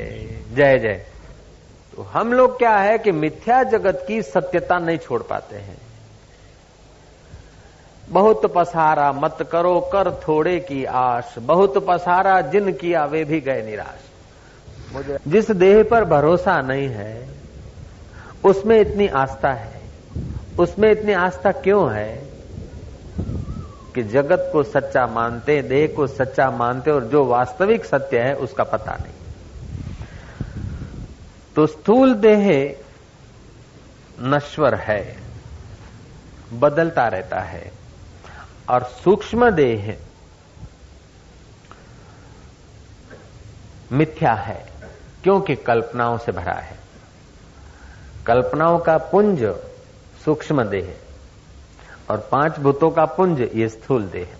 जय 0.55 0.77
जय। 0.79 1.05
तो 1.95 2.01
हम 2.01 2.34
लोग 2.34 2.58
क्या 2.58 2.77
है 2.77 2.97
कि 2.97 3.12
मिथ्या 3.12 3.63
जगत 3.63 4.06
की 4.08 4.21
सत्यता 4.21 4.80
नहीं 4.80 4.97
छोड़ 4.97 5.21
पाते 5.23 5.56
हैं। 5.56 5.77
बहुत 8.10 8.45
पसारा 8.45 9.12
मत 9.12 9.38
करो, 9.51 9.80
कर 9.80 10.12
थोड़े 10.12 10.60
की 10.60 10.86
आश। 10.86 11.36
बहुत 11.39 11.77
पसारा 11.88 12.41
जिन 12.41 12.73
किया 12.73 13.06
वे 13.06 13.23
भी 13.23 13.41
गए 13.41 13.62
निराश। 13.62 14.10
मुझे 14.93 15.17
जिस 15.27 15.51
देह 15.51 15.84
पर 15.84 16.06
भरोसा 16.06 16.62
नहीं 16.62 16.88
है, 16.88 17.30
उसमें 18.45 18.80
इतनी 18.82 19.08
आस्था 19.08 19.54
है। 19.54 19.82
उसमें 20.60 20.91
इतनी 20.91 21.13
आस्था 21.13 21.51
क्यों 21.51 21.93
है 21.93 22.27
कि 23.95 24.04
जगत 24.04 24.49
को 24.54 24.63
सच्चा 24.63 25.08
मानते, 25.08 25.62
देह 25.62 25.93
को 25.95 26.08
सच्चा 26.08 26.51
मानते 26.51 26.91
और 26.91 27.04
जो 27.04 27.25
वास्तविक 27.25 27.86
सत्य 27.86 28.19
है 28.19 28.36
उसका 28.36 28.63
पता 28.63 28.91
नहीं। 28.91 29.13
तो 31.55 31.65
स्थूल 31.67 32.13
देह 32.15 32.47
नश्वर 34.23 34.75
है, 34.77 35.17
बदलता 36.53 37.07
रहता 37.07 37.39
है, 37.39 37.71
और 38.69 38.83
सूक्ष्म 39.03 39.49
देह 39.49 39.95
मिथ्या 43.91 44.33
है, 44.33 44.65
क्योंकि 45.23 45.55
कल्पनाओं 45.57 46.17
से 46.17 46.31
भरा 46.31 46.53
है। 46.53 46.79
कल्पनाओं 48.25 48.77
का 48.79 48.97
पुंज 49.11 49.43
सूक्ष्म 50.25 50.63
देह 50.63 50.93
और 52.09 52.27
पाँच 52.31 52.59
भूतों 52.59 52.89
का 52.91 53.05
पुंज 53.07 53.41
ये 53.41 53.67
स्थूल 53.69 54.03
देह 54.07 54.35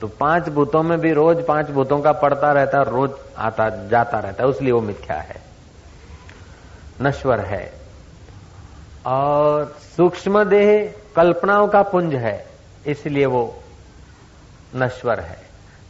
तो 0.00 0.08
पाँच 0.20 0.48
भूतों 0.48 0.82
में 0.82 0.98
भी 1.00 1.12
रोज 1.12 1.44
पाँच 1.46 1.70
भूतों 1.70 2.00
का 2.02 2.12
पड़ता 2.14 2.52
रहता 2.52 2.78
है 2.78 2.90
रोज 2.90 3.10
आता, 3.36 3.68
जाता 3.88 4.18
रहता 4.18 4.42
है 4.42 4.48
उसलिए 4.48 4.72
वो 4.72 4.80
मिथ्या 4.80 5.16
है। 5.16 5.40
नश्वर 7.02 7.40
है। 7.40 7.72
और 9.06 9.64
सूक्ष्म 9.96 10.44
देह 10.44 10.94
कल्पनाओं 11.16 11.68
का 11.68 11.82
पुंज 11.82 12.14
है, 12.14 12.46
इसलिए 12.86 13.26
वो 13.26 13.62
नश्वर 14.76 15.20
है। 15.20 15.38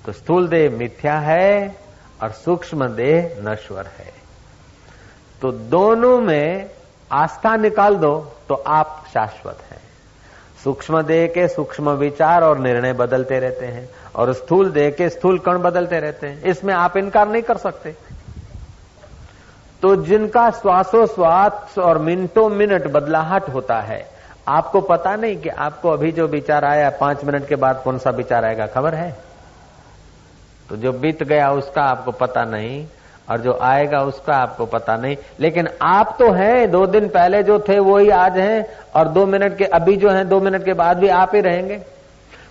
तो 0.07 0.13
स्थूल 0.13 0.49
देह 0.49 0.71
मिथ्या 0.71 1.19
है 1.19 1.77
और 2.23 2.31
सूक्ष्म 2.35 2.87
देह 2.87 3.37
नश्वर 3.43 3.87
है। 3.99 4.13
तो 5.43 5.51
दोनों 5.53 6.21
में 6.21 6.71
आस्था 7.11 7.57
निकाल 7.57 7.97
दो 7.97 8.17
तो 8.49 8.55
आप 8.55 9.05
शाश्वत 9.15 9.59
हैं। 9.71 9.81
सूक्ष्म 10.65 11.03
देह 11.03 11.27
के 11.27 11.47
सूक्ष्म 11.49 11.91
विचार 11.91 12.45
और 12.45 12.59
निर्णय 12.59 12.93
बदलते 12.93 13.39
रहते 13.39 13.67
हैं, 13.67 13.89
और 14.17 14.33
स्थूल 14.33 14.71
देह 14.71 14.91
के 14.91 15.09
स्थूल 15.09 15.39
कण 15.39 15.59
बदलते 15.59 15.99
रहते 16.01 16.27
हैं। 16.27 16.43
इसमें 16.43 16.75
आप 16.75 16.97
इनकार 16.97 17.29
नहीं 17.29 17.43
कर 17.43 17.57
सकते। 17.57 17.95
तो 19.83 19.97
जिनका 19.97 20.51
श्वासोश्वास 20.51 21.79
और 21.79 21.99
मिनटों 21.99 22.49
मिनट 22.49 22.87
बदलाहट 22.87 23.49
होता 23.49 23.81
है, 23.81 24.09
आपको 24.49 24.81
पता 24.81 25.17
नहीं 25.17 25.37
कि 25.37 25.49
आपको 25.49 25.91
अभी 25.91 26.13
जो 26.13 26.27
विचार 26.27 26.65
आया, 26.65 26.91
पाँच 26.91 27.25
मिनट 27.25 27.49
के 27.49 27.57
बाद 27.57 27.83
कौन 27.85 27.99
सा 27.99 28.11
विचार 28.11 28.45
आएगा, 28.45 28.67
खबर 28.67 28.95
है? 28.95 29.17
तो 30.69 30.77
जो 30.77 30.93
बीत 30.93 31.23
गया 31.23 31.53
उसका 31.53 31.83
आपको 31.83 32.11
पता 32.11 32.45
नहीं, 32.45 32.87
और 33.31 33.39
जो 33.39 33.59
आएगा 33.63 34.03
उसका 34.03 34.37
आपको 34.37 34.67
पता 34.67 34.97
नहीं। 34.97 35.17
लेकिन 35.41 35.69
आप 35.83 36.17
तो 36.19 36.31
हैं, 36.31 36.71
दो 36.71 36.87
दिन 36.87 37.09
पहले 37.09 37.43
जो 37.43 37.59
थे 37.59 37.79
वो 37.79 37.99
ही 37.99 38.11
आज 38.11 38.39
हैं, 38.39 38.67
और 38.95 39.09
दो 39.09 39.27
मिनट 39.27 39.57
के, 39.57 39.65
अभी 39.65 39.97
जो 39.97 40.11
हैं, 40.11 40.29
दो 40.29 40.41
मिनट 40.41 40.65
के 40.65 40.73
बाद 40.73 40.97
भी 40.97 41.09
आप 41.09 41.35
ही 41.35 41.41
रहेंगे। 41.41 41.81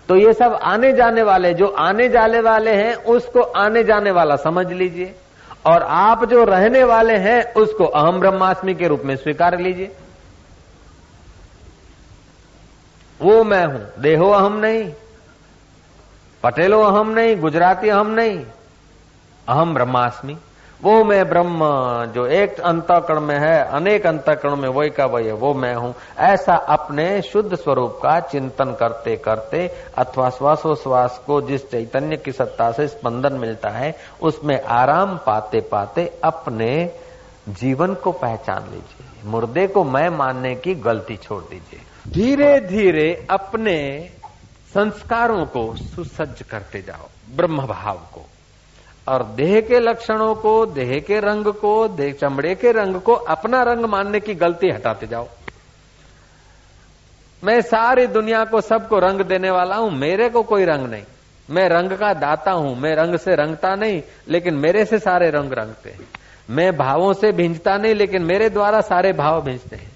तो 0.09 0.15
ये 0.15 0.33
सब 0.33 0.59
आने 0.63 0.93
जाने 0.93 1.21
वाले, 1.21 1.53
जो 1.53 1.67
आने 1.67 2.09
जाने 2.09 2.39
वाले 2.39 2.71
हैं, 2.71 2.95
उसको 2.95 3.41
आने 3.41 3.83
जाने 3.83 4.11
वाला, 4.11 4.35
समझ 4.35 4.67
लीजिए। 4.71 5.15
और 5.65 5.83
आप 5.83 6.25
जो 6.25 6.43
रहने 6.43 6.83
वाले 6.83 7.17
हैं, 7.17 7.53
उसको 7.53 7.85
अहम 7.85 8.19
ब्रह्मास्मि 8.19 8.73
के 8.75 8.87
रूप 8.87 9.01
में 9.05 9.15
स्वीकार 9.15 9.59
लीजिए। 9.59 9.95
वो 13.21 13.43
मैं 13.43 13.65
हूँ। 13.65 13.91
देहो 13.99 14.29
अहम 14.29 14.57
नहीं, 14.57 14.93
पटेलो 16.43 16.81
अहम 16.81 17.09
नहीं, 17.09 17.37
गुजराती 17.37 17.89
अहम 17.89 18.07
नहीं, 18.07 18.45
अहम 19.47 19.73
ब्रह्मास्मि। 19.73 20.37
वो 20.83 21.03
मैं 21.03 21.29
ब्रह्म, 21.29 21.59
जो 22.05 22.25
एक 22.27 22.59
अंतकरण 22.59 23.19
में 23.19 23.39
है, 23.39 23.63
अनेक 23.63 24.07
अंतकरण 24.07 24.55
में, 24.55 24.69
वही 24.69 24.89
का 24.89 25.05
वही 25.05 25.25
है, 25.25 25.33
वो 25.33 25.53
मैं 25.53 25.75
हूँ। 25.75 25.95
ऐसा 26.17 26.55
अपने 26.55 27.21
शुद्ध 27.21 27.55
स्वरूप 27.55 27.99
का 28.03 28.19
चिंतन 28.19 28.75
करते 28.79 29.15
करते, 29.15 29.71
अथवा 29.97 30.29
श्वासोश्वास 30.29 31.21
को 31.27 31.41
जिस 31.41 31.71
चैतन्य 31.71 32.17
की 32.17 32.31
सत्ता 32.31 32.71
से 32.71 32.87
स्पंदन 32.87 33.33
मिलता 33.33 33.69
है, 33.69 33.95
उसमें 34.21 34.61
आराम 34.63 35.17
पाते 35.17 35.61
पाते 35.61 36.19
अपने 36.23 36.91
जीवन 37.49 37.93
को 37.93 38.11
पहचान 38.11 38.63
लीजिए। 38.63 39.29
मुर्दे 39.29 39.67
को 39.67 39.83
मैं 39.83 40.09
मानने 40.09 40.55
की 40.55 40.75
गलती 40.75 41.17
छोड़ 41.17 41.43
दीजिए। 41.43 41.79
धीरे 42.07 42.59
धीरे 42.59 43.27
अपने 43.29 44.09
संस्कारों 44.73 45.45
को 45.45 45.75
सुसज्ज 45.75 46.43
करते 46.43 46.81
जाओ, 46.81 47.35
ब्रह्म 47.35 47.65
भाव 47.67 47.95
को। 47.95 48.25
और 49.07 49.23
देह 49.23 49.61
के 49.61 49.79
लक्षणों 49.79 50.35
को, 50.35 50.65
देह 50.65 50.99
के 50.99 51.19
रंग 51.19 51.45
को, 51.45 51.87
देह 51.87 52.13
चमड़े 52.13 52.55
के 52.55 52.71
रंग 52.71 52.95
को 52.95 53.13
अपना 53.13 53.63
रंग 53.63 53.85
मानने 53.85 54.19
की 54.19 54.33
गलती 54.33 54.69
हटाते 54.69 55.07
जाओ। 55.07 55.27
मैं 57.43 57.61
सारी 57.61 58.07
दुनिया 58.07 58.45
को 58.45 58.61
सबको 58.61 58.99
रंग 58.99 59.21
देने 59.21 59.51
वाला 59.51 59.75
हूँ, 59.75 59.91
मेरे 59.91 60.29
को 60.29 60.43
कोई 60.43 60.65
रंग 60.65 60.87
नहीं। 60.87 61.03
मैं 61.49 61.69
रंग 61.69 61.91
का 61.91 62.13
दाता 62.13 62.51
हूँ, 62.51 62.79
मैं 62.79 62.95
रंग 62.95 63.15
से 63.15 63.35
रंगता 63.35 63.75
नहीं, 63.75 64.01
लेकिन 64.27 64.53
मेरे 64.53 64.85
से 64.85 64.99
सारे 64.99 65.29
रंग 65.29 65.53
रंगते 65.53 65.89
हैं। 65.89 66.07
मैं 66.49 66.77
भावों 66.77 67.13
से 67.13 67.31
भिंजता 67.31 67.77
नहीं, 67.77 67.95
लेकिन 67.95 68.21
मेरे 68.21 68.49
द्वारा 68.49 68.81
सारे 68.81 69.13
भाव 69.13 69.41
भिंजते 69.41 69.75
हैं। 69.75 69.91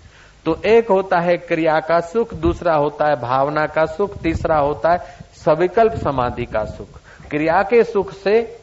तो 0.45 0.61
एक 0.65 0.89
होता 0.89 1.19
है 1.19 1.37
क्रिया 1.37 1.79
का 1.79 1.99
सुख, 1.99 2.33
दूसरा 2.33 2.75
होता 2.75 3.05
है 3.05 3.15
भावना 3.15 3.65
का 3.65 3.85
सुख, 3.85 4.17
तीसरा 4.17 4.57
होता 4.57 4.91
है 4.91 5.17
सविकल्प 5.45 5.93
समाधि 5.93 6.45
का 6.45 6.65
सुख। 6.65 6.87
क्रिया 7.29 7.63
के 7.63 7.83
सुख 7.83 8.13
से 8.13 8.58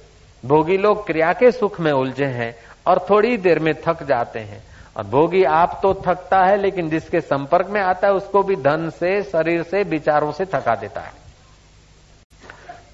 भोगी 0.47 0.77
लोग 0.77 1.07
क्रिया 1.07 1.33
के 1.33 1.51
सुख 1.53 1.81
में 1.81 1.93
उलझे 1.93 2.25
हैं 2.25 2.55
और 2.87 3.07
थोड़ी 3.11 3.37
देर 3.37 3.59
में 3.59 3.75
थक 3.87 4.03
जाते 4.03 4.39
हैं। 4.39 4.63
और 4.97 5.05
भोगी 5.05 5.45
आप 5.45 5.79
तो 5.83 5.95
थकता 6.07 6.45
है, 6.45 6.57
लेकिन 6.57 6.91
जिसके 6.91 7.21
संपर्क 7.21 7.67
में 7.67 7.81
आता 7.81 8.09
है, 8.09 8.15
उसको 8.15 8.43
भी 8.43 8.57
धन 8.57 8.91
से, 8.91 9.23
शरीर 9.23 9.63
से, 9.63 9.83
विचारों 9.83 10.33
से 10.33 10.45
थका 10.45 10.75
देता 10.75 11.01
है। 11.01 11.13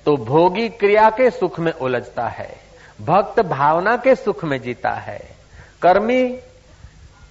तो 0.06 0.16
भोगी 0.16 0.68
क्रिया 0.68 1.10
के 1.10 1.30
सुख 1.30 1.60
में 1.60 1.72
उलझता 1.72 2.28
है, 2.28 2.56
भक्त 3.00 3.40
भावना 3.40 3.96
के 3.96 4.14
सुख 4.14 4.44
में 4.44 4.60
जीता 4.62 4.90
है, 4.90 5.20
कर्मी 5.82 6.38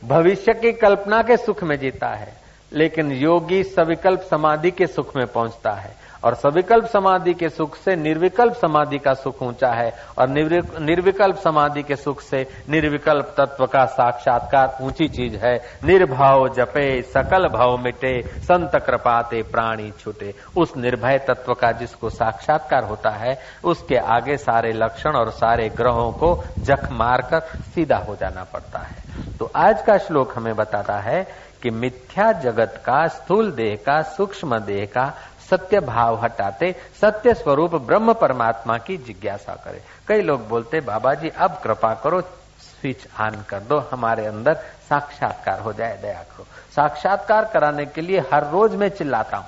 भविष्य 0.04 0.54
की 0.54 0.72
कल्पना 0.74 1.22
के 1.22 1.38
सुख 1.38 1.64
में 1.64 1.80
जीता 1.80 2.10
है, 2.10 2.34
लेकिन 2.74 3.12
योगी 3.12 3.64
सविकल्प 3.64 4.22
समाधि 4.22 4.72
के 4.72 4.88
सुख 4.88 5.16
में 5.16 5.28
पहुँचता 5.28 5.72
है। 5.72 5.96
और 6.24 6.36
सविकल्प 6.36 6.86
समाधि 6.86 7.34
के 7.34 7.50
सुख 7.50 7.76
से 7.78 7.96
निर्विकल्प 7.96 8.54
समाधि 8.54 8.98
का 8.98 9.14
सुख 9.14 9.42
ऊँचा 9.42 9.72
है 9.72 9.94
और 10.18 10.28
निर्विकल्प 10.28 11.38
समाधि 11.38 11.84
के 11.84 11.96
सुख 11.96 12.22
से 12.22 12.46
निर्विकल्प 12.70 13.34
तत्व 13.38 13.66
का 13.66 13.86
साक्षात्कार 13.86 14.78
ऊँची 14.82 15.08
चीज़ 15.08 15.36
है। 15.36 15.56
निर्भाव 15.84 16.48
जपे, 16.50 17.02
सकल 17.04 17.48
भाव 17.48 17.78
मिटे, 17.78 18.22
संत 18.40 18.76
कृपाते 18.86 19.42
प्राणी 19.44 19.92
छूटे। 20.00 20.34
उस 20.58 20.76
निर्भय 20.78 21.18
तत्व 21.20 21.54
का 21.54 21.72
जिसको 21.72 22.10
साक्षात्कार 22.10 22.84
होता 22.84 23.10
है, 23.10 23.38
उसके 23.64 23.98
आगे 23.98 24.38
सारे 24.38 24.72
लक्षण 24.74 25.16
और 25.16 25.32
सारे 25.32 25.70
ग्रहों 25.70 26.12
को 26.12 26.44
जख 26.60 26.90
मारकर 26.92 27.40
सीधा 27.76 27.98
हो 27.98 28.16
जाना 28.16 28.44
पड़ता 28.44 28.80
है। 28.80 29.38
तो 29.38 29.52
आज 29.56 29.82
का 29.82 29.98
श्लोक 29.98 30.34
हमें 30.36 30.56
बताता 30.56 31.00
है 31.00 31.24
कि 31.64 31.70
मिथ्या 31.70 32.32
जगत 32.32 32.82
का, 32.86 33.08
स्थूल 33.08 33.52
देह 33.52 33.76
का, 33.86 34.02
सूक्ष्म 34.02 34.60
देह 34.60 34.86
का 34.86 35.14
सत्य 35.52 35.80
भाव 35.80 36.16
हटाते, 36.16 36.76
सत्य 37.02 37.34
स्वरूप 37.34 37.76
ब्रह्म 37.76 38.14
परमात्मा 38.14 38.78
की 38.78 38.98
जिज्ञासा 38.98 39.54
करे। 39.54 39.82
कई 40.08 40.22
लोग 40.22 40.48
बोलते 40.48 40.82
बाबा 40.82 41.14
जी 41.14 41.30
अब 41.30 41.60
कृपा 41.64 41.94
करो, 41.94 42.22
स्विच 42.60 43.08
ऑन 43.22 43.46
कर 43.50 43.60
दो, 43.60 43.80
हमारे 43.80 44.26
अंदर 44.26 44.54
साक्षात्कार 44.90 45.60
हो 45.60 45.74
जाए, 45.74 45.98
दया 46.02 46.24
करो। 46.24 46.44
साक्षात्कार 46.76 47.46
कराने 47.46 47.86
के 47.86 48.02
लिए 48.02 48.20
हर 48.20 48.48
रोज 48.48 48.76
मैं 48.76 48.90
चिल्लाता 48.90 49.38
हूँ। 49.38 49.48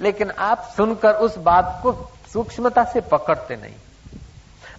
लेकिन 0.00 0.30
आप 0.30 0.72
सुनकर 0.76 1.14
उस 1.14 1.38
बात 1.38 1.80
को 1.82 1.92
सूक्ष्मता 2.32 2.84
से 2.84 3.00
पकड़ते 3.00 3.56
नहीं। 3.56 3.74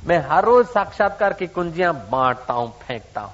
मैं 0.07 0.27
हर 0.29 0.43
रोज 0.43 0.67
साक्षात्कार 0.67 1.33
की 1.33 1.47
कुंजियाँ 1.47 1.93
बांटता 1.93 2.53
हूँ, 2.53 2.73
फेंकता 2.87 3.21
हूँ। 3.21 3.33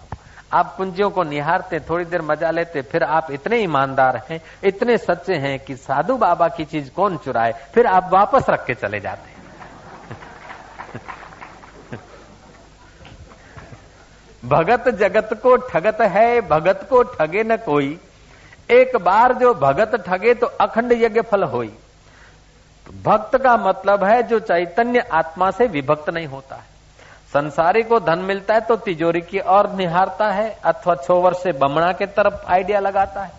आप 0.53 0.75
कुंजियों 0.75 1.09
को 1.09 1.23
निहारते, 1.23 1.79
थोड़ी 1.79 2.05
देर 2.05 2.21
मज़ा 2.21 2.51
लेते, 2.51 2.81
फिर 2.81 3.03
आप 3.03 3.31
इतने 3.31 3.57
ईमानदार 3.57 4.21
हैं, 4.29 4.41
इतने 4.63 4.97
सच्चे 4.97 5.35
हैं 5.35 5.59
कि 5.59 5.75
साधु 5.75 6.15
बाबा 6.17 6.47
की 6.47 6.65
चीज़ 6.65 6.89
कौन 6.91 7.17
चुराए, 7.17 7.53
फिर 7.73 7.87
आप 7.87 8.09
वापस 8.13 8.49
रख 8.49 8.65
के 8.65 8.73
चले 8.73 8.99
जाते 8.99 9.39
भगत 14.45 14.89
जगत 14.89 15.39
को 15.43 15.55
ठगत 15.55 16.01
है, 16.01 16.41
भगत 16.41 16.87
को 16.89 17.03
ठगे 17.03 17.43
न 17.43 17.57
कोई। 17.57 17.99
एक 18.69 18.97
बार 18.97 19.33
जो 19.33 19.53
भगत 19.53 20.03
ठगे 20.07 20.33
तो 20.33 20.47
अखंड 20.47 20.91
यज्ञ 20.91 21.21
फल 21.21 21.43
होई। 21.43 21.73
भक्त 23.03 23.37
का 23.37 23.57
मतलब 23.57 24.03
है 24.03 24.23
जो 24.23 24.39
चैतन्य 24.39 24.99
आत्मा 24.99 25.51
से 25.51 25.67
विभक्त 25.67 26.09
नहीं 26.09 26.27
होता 26.27 26.55
है। 26.55 26.78
संसारी 27.33 27.81
को 27.83 27.99
धन 27.99 28.19
मिलता 28.19 28.53
है 28.53 28.61
तो 28.61 28.75
तिजोरी 28.75 29.21
की 29.21 29.39
ओर 29.39 29.69
निहारता 29.69 30.29
है, 30.31 30.49
अथवा 30.65 30.95
छोवर 30.95 31.33
से 31.33 31.51
बमणा 31.51 31.91
के 31.91 32.05
तरफ़ 32.05 32.51
आइडिया 32.51 32.79
लगाता 32.79 33.23
है। 33.23 33.31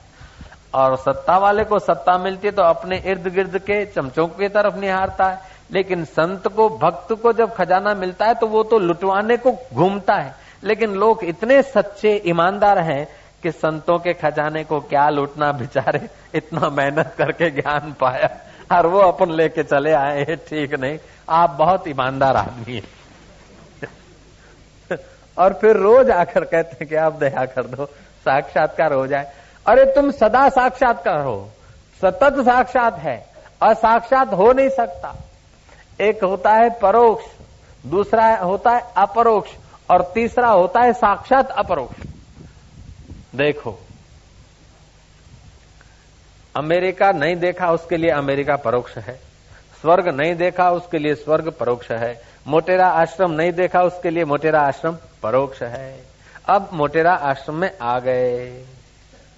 और 0.74 0.96
सत्ता 0.96 1.38
वाले 1.38 1.64
को 1.64 1.79
सत्ता 1.79 2.16
मिलती 2.18 2.48
है 2.48 2.53
तो 2.53 2.62
अपने 2.62 2.96
इर्द 2.96 3.26
गिर्द 3.29 3.59
के 3.59 3.85
चमचों 3.87 4.26
की 4.26 4.48
तरफ़ 4.48 4.76
निहारता 4.76 5.29
है। 5.29 5.38
लेकिन 5.72 6.05
संत 6.05 6.48
को, 6.48 6.68
भक्त 6.68 7.12
को 7.12 7.33
जब 7.33 7.55
खजाना 7.55 7.94
मिलता 7.94 8.26
है 8.26 8.35
तो 8.35 8.46
वो 8.46 8.62
तो 8.62 8.79
लुटवाने 8.79 9.37
को 9.37 9.53
घूमता 9.74 10.14
है। 10.14 10.35
लेकिन 10.64 10.94
लोग 10.94 11.24
इतने 11.24 11.62
सच्चे 11.62 12.22
ईमानदार 12.26 12.79
हैं 12.79 13.07
कि 13.42 13.53
संतों 13.53 13.98
के 13.98 14.12
खजाने 14.12 14.64
को 14.64 14.81
क्या 14.81 15.09
लूटना 15.09 15.53
बेचारे, 15.53 16.09
इतना 16.35 16.68
मेहनत 16.68 17.14
करके 17.18 17.50
ज्ञान 17.50 17.94
पाया। 18.00 18.31
और 18.76 18.87
वो 18.87 18.98
अपन 18.98 19.31
लेके 19.31 19.62
चले 19.62 19.92
आए 19.92 20.24
ठीक 20.48 20.74
नहीं। 20.74 20.98
आप 21.29 21.50
बहुत 21.50 21.88
ईमानदार 21.88 22.37
आदमी 22.37 22.74
है। 22.74 22.99
और 25.40 25.53
फिर 25.53 25.76
रोज 25.76 26.11
आकर 26.11 26.44
कहते 26.44 26.76
हैं 26.81 26.88
कि 26.88 26.94
आप 26.96 27.12
दया 27.14 27.44
कर 27.46 27.66
दो, 27.66 27.85
साक्षात्कार 28.26 28.92
हो 28.92 29.07
जाए। 29.07 29.33
अरे 29.66 29.85
तुम 29.94 30.11
सदा 30.12 30.48
साक्षात्कार 30.50 31.20
हो, 31.20 31.50
सतत 32.00 32.40
साक्षात 32.40 32.98
है, 32.98 33.16
असाक्षात 33.62 34.33
हो 34.33 34.53
नहीं 34.53 34.68
सकता। 34.70 35.14
एक 36.00 36.24
होता 36.24 36.53
है 36.53 36.68
परोक्ष, 36.79 37.24
दूसरा 37.85 38.35
होता 38.37 38.70
है 38.70 38.83
अपरोक्ष, 38.98 39.50
और 39.88 40.03
तीसरा 40.14 40.48
होता 40.48 40.81
है 40.81 40.92
साक्षात 40.92 41.50
अपरोक्ष। 41.50 42.07
देखो, 43.35 43.79
अमेरिका 46.55 47.11
नहीं 47.12 47.37
देखा 47.37 47.70
उसके 47.72 47.96
लिए 47.96 48.11
अमेरिका 48.11 48.57
परोक्ष 48.59 48.96
है, 48.98 49.18
स्वर्ग 49.83 50.09
नहीं 50.11 50.35
देखा 50.37 50.70
उसके 50.70 50.98
लिए 50.98 51.14
स्वर्ग 51.16 51.50
परोक्ष 51.50 51.90
है, 51.90 52.20
मोटेरा 52.46 52.88
आश्रम 52.88 53.31
नहीं 53.33 53.53
देखा 53.53 53.83
उसके 53.83 54.11
लिए 54.11 54.24
मोटेरा 54.24 54.61
आश्रम 54.62 54.96
परोक्ष 55.22 55.62
है। 55.62 56.06
अब 56.46 56.68
मोटेरा 56.72 57.14
आश्रम 57.14 57.54
में 57.54 57.78
आ 57.78 57.98
गए। 57.98 58.64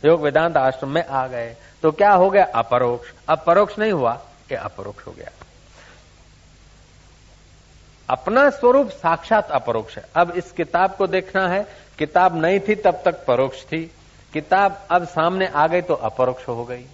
योग 0.05 0.21
वेदांत 0.21 0.57
आश्रम 0.57 0.89
में 0.89 1.07
आ 1.07 1.27
गए। 1.27 1.57
तो 1.83 1.93
क्या 1.93 2.13
हो 2.13 2.31
गया? 2.31 2.45
अपरोक्ष। 2.55 3.13
अब 3.29 3.45
परोक्ष 3.47 3.79
नहीं 3.79 3.93
हुआ 3.93 4.21
ये 4.51 4.57
अपरोक्ष 4.57 5.07
हो 5.07 5.13
गया। 5.13 5.29
अपना 8.11 8.51
स्वरूप 8.51 8.89
साक्षात 8.91 9.51
अपरोक्ष 9.51 9.97
है। 9.97 10.05
अब 10.17 10.31
इस 10.31 10.53
किताब 10.53 10.95
को 10.97 11.07
देखना 11.07 11.49
है। 11.49 11.67
किताब 11.99 12.37
नहीं 12.37 12.61
थी, 12.61 12.75
तब 12.75 13.03
तक 13.05 13.27
परोक्ष 13.27 13.63
थी। 13.63 13.95
किताब 14.33 14.81
अब 14.91 15.05
सामने 15.05 15.47
आ 15.47 15.67
गई 15.67 15.81
तो 15.81 15.95
अपरोक्ष 15.95 16.49
हो 16.49 16.65
गई। 16.65 16.87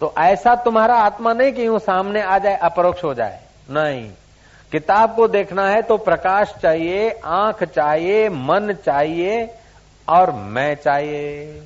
तो 0.00 0.14
ऐसा 0.18 0.54
तुम्हारा 0.54 0.94
आत्मा 0.94 1.32
नहीं 1.32 1.52
कि 1.52 1.66
यूँ 1.66 1.78
सामने 1.78 2.22
आ 2.22 2.38
जाए, 2.38 2.56
अपरोक्ष 2.56 3.04
हो 3.04 3.14
जाए। 3.14 3.42
नहीं। 3.70 4.12
किताब 4.74 5.14
को 5.16 5.26
देखना 5.28 5.68
है 5.68 5.82
तो 5.82 5.96
प्रकाश 5.96 6.54
चाहिए, 6.62 7.10
आँख 7.24 7.62
चाहिए, 7.64 8.28
मन 8.28 8.74
चाहिए 8.84 9.48
और 10.08 10.30
मैं 10.32 10.74
चाहिए। 10.74 11.62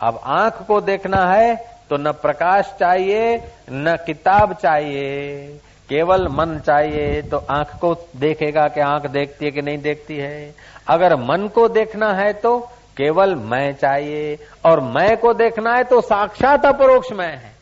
अब 0.00 0.20
आँख 0.24 0.60
को 0.66 0.80
देखना 0.80 1.24
है 1.26 1.54
तो 1.90 1.96
न 1.96 2.12
प्रकाश 2.12 2.74
चाहिए, 2.80 3.36
न 3.70 3.96
किताब 4.06 4.52
चाहिए। 4.52 5.46
केवल 5.88 6.28
मन 6.28 6.58
चाहिए 6.66 7.22
तो 7.22 7.36
आँख 7.50 7.74
को 7.80 7.94
देखेगा 8.16 8.66
कि 8.68 8.80
आँख 8.80 9.06
देखती 9.06 9.44
है 9.44 9.50
कि 9.50 9.62
नहीं 9.62 9.78
देखती 9.78 10.16
है। 10.16 10.54
अगर 10.88 11.16
मन 11.16 11.48
को 11.48 11.68
देखना 11.68 12.12
है 12.14 12.32
तो 12.32 12.58
केवल 12.96 13.34
मैं 13.34 13.72
चाहिए 13.74 14.38
और 14.64 14.80
मैं 14.80 15.16
को 15.16 15.32
देखना 15.34 15.74
है 15.74 15.84
तो 15.84 16.00
साक्षात 16.00 16.66
अपरोक्ष 16.66 17.12
मैं 17.12 17.32
है। 17.36 17.54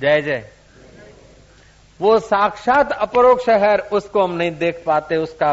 जय 0.00 0.20
जय। 0.22 0.44
वो 2.00 2.18
साक्षात 2.18 2.92
अपरोक्ष 2.92 3.48
है 3.48 3.76
उसको 3.78 4.24
हम 4.24 4.32
नहीं 4.32 4.50
देख 4.50 4.82
पाते। 4.86 5.16
उसका 5.16 5.52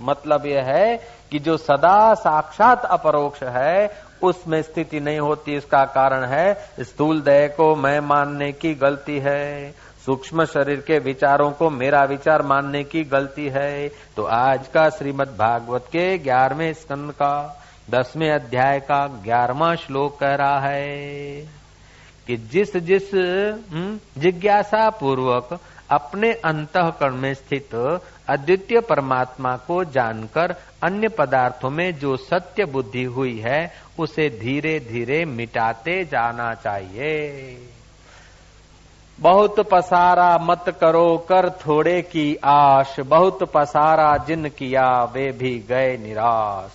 मतलब 0.00 0.46
यह 0.46 0.62
है 0.62 0.96
कि 1.30 1.38
जो 1.38 1.56
सदा 1.56 2.14
साक्षात 2.14 2.84
अपरोक्ष 2.84 3.42
है 3.42 3.90
उसमें 4.22 4.62
स्थिति 4.62 5.00
नहीं 5.00 5.18
होती। 5.18 5.56
इसका 5.56 5.84
कारण 5.84 6.24
है 6.24 6.54
स्थूल 6.80 7.20
दय 7.20 7.48
को 7.56 7.74
मैं 7.74 8.00
मानने 8.00 8.52
की 8.52 8.74
गलती 8.74 9.18
है। 9.18 9.70
सूक्ष्म 10.06 10.44
शरीर 10.44 10.80
के 10.80 10.98
विचारों 10.98 11.50
को 11.50 11.70
मेरा 11.70 12.04
विचार 12.04 12.42
मानने 12.42 12.82
की 12.84 13.04
गलती 13.04 13.48
है। 13.48 13.88
तो 13.88 14.24
आज 14.24 14.66
का 14.68 14.88
श्रीमद 14.88 15.36
भागवत 15.38 15.84
के 15.88 16.18
ग्यारहवें 16.18 16.72
स्कंद 16.72 17.12
का 17.12 17.62
दसवें 17.90 18.30
अध्याय 18.30 18.80
का 18.80 19.06
ग्यारहवा 19.06 19.74
श्लोक 19.74 20.18
कह 20.20 20.34
रहा 20.34 20.58
है 20.60 21.38
कि 22.26 22.36
जिस 22.36 22.76
जिस 22.76 23.14
हम्म, 23.14 23.98
जिज्ञासा 24.18 24.90
पूर्वक 24.90 25.58
अपने 25.94 26.32
अंतकरण 26.32 27.14
में 27.14 27.34
स्थित 27.34 27.74
अद्वितीय 28.28 28.80
परमात्मा 28.80 29.56
को 29.56 29.84
जानकर 29.84 30.54
अन्य 30.82 31.08
पदार्थों 31.08 31.70
में 31.70 31.98
जो 31.98 32.16
सत्य 32.16 32.64
बुद्धि 32.64 33.04
हुई 33.04 33.38
है, 33.38 33.72
उसे 33.98 34.28
धीरे 34.28 34.80
धीरे 34.80 35.24
मिटाते 35.24 36.04
जाना 36.04 36.54
चाहिए। 36.54 37.10
बहुत 39.20 39.60
पसारा 39.60 40.38
मत 40.38 40.64
करो, 40.80 41.26
कर 41.28 41.50
थोड़े 41.50 42.02
की 42.02 42.36
आश। 42.44 43.00
बहुत 43.00 43.42
पसारा 43.42 44.16
जिन 44.16 44.48
किया, 44.48 45.04
वे 45.04 45.32
भी 45.32 45.64
गए 45.68 45.96
निराश। 45.96 46.72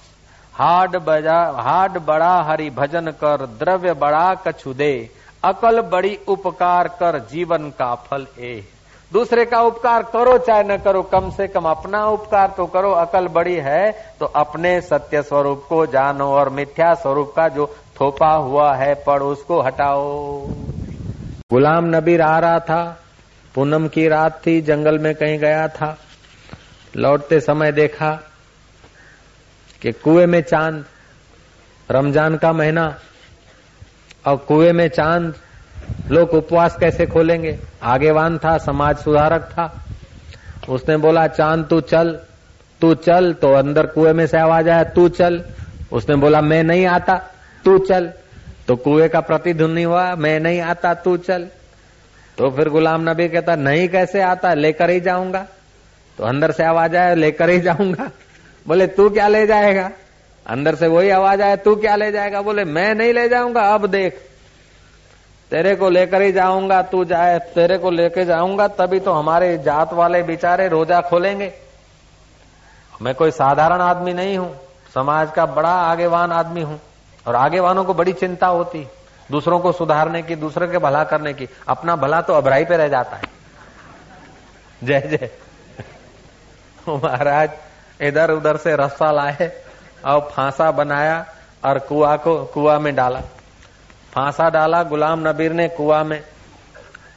हाड 0.53 0.95
बजा, 0.95 1.53
हाड 1.58 1.97
बड़ा 1.97 2.41
हरि 2.41 2.69
भजन 2.69 3.08
कर, 3.08 3.45
द्रव्य 3.45 3.93
बड़ा 3.93 4.34
कछु 4.36 4.73
दे। 4.73 5.10
अकल 5.43 5.82
बड़ी 5.82 6.19
उपकार 6.27 6.88
कर, 6.88 7.19
जीवन 7.19 7.69
का 7.69 7.95
फल 7.95 8.27
ए। 8.39 8.67
दूसरे 9.11 9.43
का 9.45 9.61
उपकार 9.61 10.03
करो, 10.13 10.37
चाहे 10.37 10.63
न 10.63 10.77
करो, 10.77 11.01
कम 11.03 11.29
से 11.31 11.47
कम 11.47 11.65
अपना 11.65 12.05
उपकार 12.07 12.53
तो 12.57 12.65
करो। 12.65 12.91
अकल 12.93 13.27
बड़ी 13.27 13.55
है 13.55 13.91
तो 14.19 14.25
अपने 14.25 14.79
सत्य 14.81 15.21
स्वरूप 15.23 15.63
को 15.69 15.85
जानो 15.85 16.27
और 16.31 16.49
मिथ्या 16.49 16.93
स्वरूप 16.95 17.33
का 17.35 17.47
जो 17.49 17.65
थोपा 18.01 18.31
हुआ 18.31 18.73
है, 18.75 18.93
पढ़, 19.03 19.23
उसको 19.23 19.61
हटाओ। 19.61 20.45
गुलाम 21.51 21.85
नबीर 21.85 22.21
आ 22.21 22.37
रहा 22.39 22.59
था, 22.59 22.99
पूनम 23.55 23.87
की 23.87 24.07
रात 24.07 24.41
थी, 24.45 24.61
जंगल 24.61 24.99
में 24.99 25.13
कहीं 25.15 25.39
गया 25.39 25.67
था। 25.67 25.97
लौटते 26.93 27.39
समय 27.39 27.71
देखा 27.71 28.11
कि 29.81 29.91
कुएँ 29.93 30.25
में 30.25 30.41
चाँद, 30.41 30.85
रमज़ान 31.89 32.37
का 32.37 32.51
महीना, 32.53 32.85
और 34.27 34.37
कुएँ 34.37 34.71
में 34.71 34.87
चाँद 34.89 35.33
लोग 36.11 36.33
उपवास 36.33 36.77
कैसे 36.79 37.05
खोलेंगे? 37.05 37.59
आगेवान 37.83 38.37
था, 38.37 38.57
समाज 38.57 38.97
सुधारक 38.97 39.41
था। 39.41 39.85
उसने 40.69 40.97
बोला, 40.97 41.27
चाँद 41.27 41.67
तू 41.69 41.81
चल 41.81 42.19
तू 42.81 42.93
चल 42.93 43.33
तो 43.33 43.53
अंदर 43.53 43.85
कुएँ 43.85 44.13
में 44.13 44.27
से 44.27 44.37
आवाज़ 44.37 44.69
आया, 44.69 44.83
तू 44.83 45.09
चल। 45.09 45.43
उसने 45.91 46.15
बोला, 46.15 46.41
मैं 46.41 46.63
नहीं 46.63 46.85
आता, 46.85 47.15
तू 47.65 47.77
चल। 47.77 48.11
तो 48.67 48.75
कुएँ 48.75 49.09
का 49.09 49.19
प्रतिध्वनि 49.19 49.83
हुआ, 49.83 50.15
मैं 50.15 50.39
नहीं 50.39 50.61
आता, 50.61 50.93
तू 50.93 51.17
चल। 51.17 51.47
तो 52.37 52.49
फिर 52.49 52.69
गुलाम 52.69 53.09
नबी 53.09 53.29
कहता, 53.29 53.55
नहीं, 53.55 53.89
कैसे 53.89 54.21
आता? 54.21 54.53
लेकर 54.53 54.89
ही 54.89 54.99
जाऊँगा। 54.99 55.45
तो 56.17 56.23
अंदर 56.23 56.51
से 56.51 56.63
आवाज़ 56.63 56.95
आया, 56.95 57.13
लेकर 57.13 57.49
ही 57.49 57.59
जाऊँगा। 57.59 58.11
बोले, 58.67 58.87
तू 58.87 59.09
क्या 59.09 59.27
ले 59.27 59.47
जाएगा? 59.47 59.91
अंदर 60.47 60.75
से 60.75 60.87
वही 60.87 61.09
आवाज़ 61.09 61.41
आया, 61.41 61.55
तू 61.55 61.75
क्या 61.75 61.95
ले 61.95 62.11
जाएगा? 62.11 62.41
बोले, 62.41 62.63
मैं 62.63 62.95
नहीं 62.95 63.13
ले 63.13 63.29
जाऊँगा, 63.29 63.61
अब 63.61 63.87
देख। 63.87 64.28
तेरे 65.51 65.75
को 65.75 65.89
लेकर 65.89 66.21
ही 66.21 66.31
जाऊँगा, 66.31 66.81
तू 66.81 67.03
जाए, 67.05 67.38
तेरे 67.39 67.77
को 67.77 67.91
लेकर 67.91 68.23
जाऊँगा, 68.23 68.67
तभी 68.67 68.99
तो 68.99 69.12
हमारे 69.12 69.57
जात 69.57 69.93
वाले 69.93 70.21
बेचारे 70.23 70.67
रोजा 70.67 71.01
खोलेंगे। 71.01 71.53
मैं 73.01 73.15
कोई 73.15 73.31
साधारण 73.31 73.81
आदमी 73.81 74.13
नहीं 74.13 74.38
हूँ, 74.38 74.53
समाज 74.93 75.31
का 75.31 75.45
बड़ा 75.45 75.71
आगेवान 75.71 76.31
आदमी 76.31 76.62
हूँ, 76.62 76.79
और 77.25 77.35
आगेवानों 77.35 77.83
को 77.83 77.93
बड़ी 77.93 78.13
चिंता 78.13 78.47
होती, 78.47 78.85
दूसरों 79.31 79.59
को 79.59 79.71
सुधारने 79.71 80.21
की, 80.21 80.35
दूसरे 80.35 80.67
के 80.67 80.77
भला 80.77 81.03
करने 81.03 81.33
की, 81.33 81.47
अपना 81.67 81.95
भला 81.95 82.21
तो 82.21 82.33
अबराई 82.33 82.65
पे 82.65 82.77
रह 82.77 82.88
जाता 82.88 83.17
है। 83.17 83.23
जय 84.83 85.01
जय। 85.01 85.29
महाराज 86.89 87.49
इधर 88.01 88.31
उधर 88.31 88.57
से 88.57 88.75
रस्सा 88.75 89.12
लाए, 89.12 89.51
और 90.05 90.29
फांसा 90.31 90.71
बनाया, 90.71 91.25
और 91.65 91.79
कुआ 91.79 92.15
को, 92.17 92.43
कुआ 92.45 92.79
में 92.79 92.95
डाला। 92.95 93.21
फांसा 94.13 94.49
डाला, 94.49 94.81
गुलाम 94.83 95.27
नबीर 95.27 95.51
ने 95.53 95.67
कुआ 95.67 96.03
में, 96.03 96.21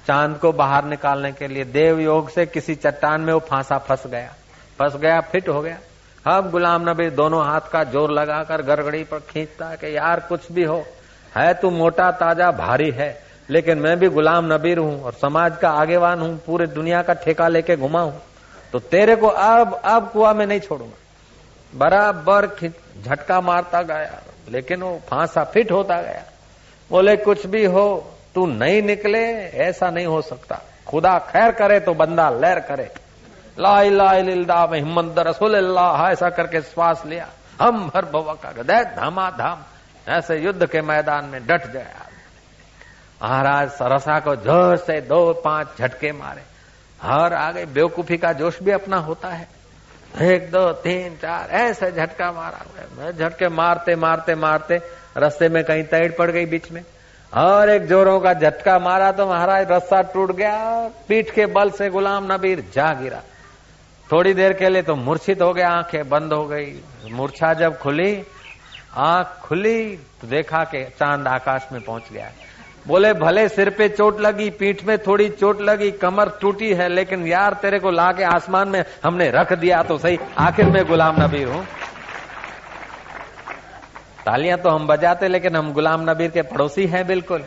चाँद 0.07 0.37
को 0.39 0.53
बाहर 0.53 0.85
निकालने 0.85 1.33
के 1.33 1.49
लिए 1.49 1.65
देव 1.67 2.01
योग 2.01 2.31
से 2.31 2.47
किसी 2.47 2.75
चट्टान 2.75 3.21
में 3.21 3.33
वो 3.33 3.39
फांसा 3.41 3.79
फंस 3.79 4.07
गया। 4.07 4.33
फंस 4.79 4.97
गया, 4.97 5.21
फिट 5.23 5.49
हो 5.49 5.61
गया। 5.63 5.79
अब 6.27 6.51
गुलाम 6.51 6.89
नबी 6.91 7.09
दोनों 7.11 7.45
हाथ 7.45 7.61
का 7.73 7.83
ज़ोर 7.85 8.11
लगाकर 8.11 8.63
गरगड़ी 8.63 9.03
पर 9.05 9.19
खींचता 9.21 9.75
कि 9.75 9.97
यार 9.97 10.21
कुछ 10.21 10.51
भी 10.53 10.65
हो, 10.65 10.85
है 11.33 11.53
तू 11.55 11.71
मोटा 11.71 12.11
ताज़ा 12.13 12.51
भारी 12.53 12.91
है, 12.91 13.23
लेकिन 13.49 13.79
मैं 13.79 13.99
भी 13.99 14.09
गुलाम 14.09 14.53
नबीर 14.53 14.79
हूँ 14.79 15.03
और 15.03 15.13
समाज 15.13 15.57
का 15.57 15.71
आगेवान 15.71 16.21
हूँ, 16.21 16.37
पूरे 16.39 16.67
दुनिया 16.67 17.03
का 17.03 17.15
ठेका 17.15 17.49
लेके 17.49 17.77
घुमा 17.77 18.01
हूँ। 18.01 18.21
तो 18.73 18.79
तेरे 18.81 19.17
को 19.17 19.27
अब 19.27 19.75
अब 19.75 20.11
कुआ 20.11 20.33
में 20.33 20.47
नहीं 20.47 20.61
छोड़ूँगा। 20.61 20.97
बराबर 21.73 22.47
झटका 23.03 23.41
मारता 23.41 23.83
गया, 23.83 24.21
लेकिन 24.49 24.83
वो 24.83 25.01
फांसा 25.09 25.45
फिट 25.45 25.73
होता 25.73 26.01
गया। 26.03 26.25
बोले, 26.93 27.17
कुछ 27.17 27.47
भी 27.47 27.65
हो, 27.65 27.85
तू 28.35 28.47
नहीं 28.47 28.83
निकले, 28.83 29.25
ऐसा 29.63 29.91
नहीं 29.91 30.07
हो 30.07 30.21
सकता। 30.23 30.61
खुदा 30.87 31.19
खैर 31.19 31.51
करे 31.53 31.81
तो 31.81 31.95
बंदा 31.95 32.29
लहर 32.31 32.61
करे। 32.61 32.91
ला 33.59 33.81
इला 33.83 34.67
में 34.67 34.79
हिम्मत 34.79 35.15
रसोल 35.19 35.55
ऐसा 36.13 36.29
करके 36.31 36.61
श्वास 36.61 37.03
लिया। 37.07 37.29
हम 37.61 37.89
भर 37.89 38.05
भवा 38.05 38.35
का 38.35 38.83
धामा 38.83 39.31
धाम 39.31 39.63
ऐसे 40.09 40.37
युद्ध 40.37 40.67
के 40.67 40.81
मैदान 40.81 41.25
में 41.25 41.47
डट 41.47 41.67
गया। 41.67 42.07
महाराज 43.23 43.69
सरसा 43.71 44.19
को 44.21 44.37
ज़ोर 44.37 44.77
से 44.77 45.01
दो 45.01 45.33
पाँच 45.33 45.69
झटके 45.79 46.13
मारे। 46.13 46.43
हर 47.03 47.35
आगे 47.35 47.65
बेवकूफ़ी 47.67 48.17
का 48.17 48.33
जोश 48.33 48.63
भी 48.63 48.71
अपना 48.71 48.97
होता 48.97 49.29
है। 49.29 49.49
एक, 50.23 50.51
दो, 50.51 50.73
तीन, 50.73 51.17
चार, 51.17 51.51
ऐसे 51.51 51.91
झटका 51.93 52.33
मारा। 52.33 52.65
मैं 52.99 53.13
झटके 53.13 53.49
मारते 53.49 53.95
मारते 53.97 54.35
मारते 54.35 54.81
रस्ते 55.17 55.49
में 55.49 55.63
कहीं 55.65 55.85
तैड़ 55.85 56.11
पड़ 56.13 56.31
गई 56.31 56.47
बीच 56.47 56.71
में। 56.73 56.83
और 57.33 57.71
एक 57.71 57.87
जोरों 57.87 58.19
का 58.21 58.33
झटका 58.35 58.79
मारा 58.79 59.11
तो 59.13 59.27
महाराज 59.27 59.71
रस्सा 59.71 60.01
टूट 60.05 60.33
गया, 60.33 60.89
पीठ 61.09 61.31
के 61.31 61.47
बल 61.49 61.71
से 61.71 61.89
गुलाम 61.91 62.33
नबीर 62.33 62.65
जा 62.75 62.93
गिरा। 62.93 63.23
थोड़ी 64.09 64.33
देर 64.35 64.53
के 64.53 64.69
लिए 64.69 64.83
तो 64.83 64.95
मूर्छित 64.97 65.43
हो 65.43 65.53
गया, 65.53 65.71
आँखें 65.71 66.09
बंद 66.09 66.33
हो 66.33 66.45
गई। 66.47 66.73
मूर्छा 67.11 67.53
जब 67.55 67.79
खुली, 67.79 68.23
आँख 68.95 69.39
खुली 69.43 69.97
तो 70.21 70.27
देखा 70.27 70.63
के 70.65 70.85
चाँद 70.91 71.29
आकाश 71.29 71.69
में 71.73 71.81
पहुँच 71.81 72.13
गया 72.13 72.31
बोले, 72.87 73.13
भले 73.15 73.49
सिर 73.49 73.69
पे 73.71 73.89
चोट 73.89 74.21
लगी, 74.21 74.49
पीठ 74.51 74.83
में 74.85 74.97
थोड़ी 74.99 75.29
चोट 75.31 75.61
लगी, 75.61 75.91
कमर 75.93 76.29
टूटी 76.41 76.73
है, 76.75 76.89
लेकिन 76.89 77.27
यार 77.27 77.55
तेरे 77.55 77.79
को 77.79 77.91
लाके 77.91 78.25
आसमान 78.25 78.69
में 78.69 78.85
हमने 79.05 79.31
रख 79.31 79.53
दिया 79.53 79.83
तो 79.83 79.99
सही, 79.99 80.19
आखिर 80.39 80.67
में 80.67 80.85
गुलाम 80.87 81.23
नबीर 81.23 81.49
हूँ। 81.49 81.65
तालियाँ 84.27 84.59
तो 84.59 84.71
हम 84.71 84.87
बजाते, 84.87 85.29
लेकिन 85.29 85.57
हम 85.57 85.73
गुलाम 85.73 86.11
नबीर 86.11 86.31
के 86.31 86.43
पड़ोसी 86.43 86.87
हैं 86.87 87.07
बिल्कुल। 87.07 87.45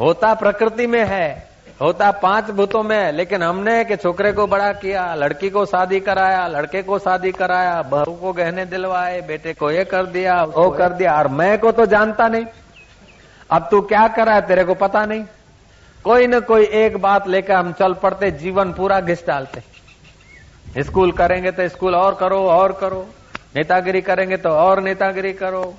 होता 0.00 0.32
प्रकृति 0.34 0.86
में 0.86 1.04
है, 1.04 1.48
होता 1.80 2.10
पाँच 2.12 2.50
भूतों 2.50 2.82
में 2.82 2.96
है, 2.96 3.10
लेकिन 3.12 3.42
हमने 3.42 3.84
के 3.84 3.96
छोकरे 3.96 4.32
को 4.32 4.46
बड़ा 4.46 4.72
किया, 4.72 5.14
लड़की 5.14 5.50
को 5.50 5.64
शादी 5.66 6.00
कराया, 6.00 6.46
लड़के 6.46 6.82
को 6.82 6.98
शादी 6.98 7.32
कराया, 7.32 7.82
बहू 7.82 8.14
को 8.14 8.32
गहने 8.32 8.64
दिलवाए, 8.66 9.20
बेटे 9.20 9.52
को 9.54 9.70
ये 9.70 9.84
कर 9.84 10.06
दिया 10.06 10.42
वो 10.44 10.70
कर 10.70 10.92
दिया, 10.92 11.18
और 11.18 11.28
मैं 11.28 11.58
को 11.58 11.72
तो 11.72 11.86
जानता 11.86 12.28
नहीं। 12.28 12.46
अब 13.50 13.68
तू 13.70 13.80
क्या 13.82 14.08
कर 14.08 14.28
है, 14.28 14.40
तेरे 14.40 14.64
को 14.64 14.74
पता 14.74 15.04
नहीं। 15.04 15.24
कोई 16.04 16.26
न 16.26 16.40
कोई 16.40 16.64
एक 16.64 16.96
बात 16.96 17.28
लेकर 17.28 17.54
हम 17.54 17.72
चल 17.72 17.94
पड़ते, 17.94 18.30
जीवन 18.30 18.72
पूरा 18.72 19.00
घिस 19.00 19.26
डालते। 19.26 20.82
स्कूल 20.82 21.12
करेंगे 21.12 21.50
तो 21.50 21.68
स्कूल 21.68 21.94
और 21.94 22.14
करो 22.14 22.44
और 22.48 22.72
करो। 22.72 23.06
नेतागिरी 23.56 24.00
करेंगे 24.00 24.36
तो 24.36 24.50
और 24.50 24.80
नेतागिरी 24.80 25.32
करो। 25.32 25.74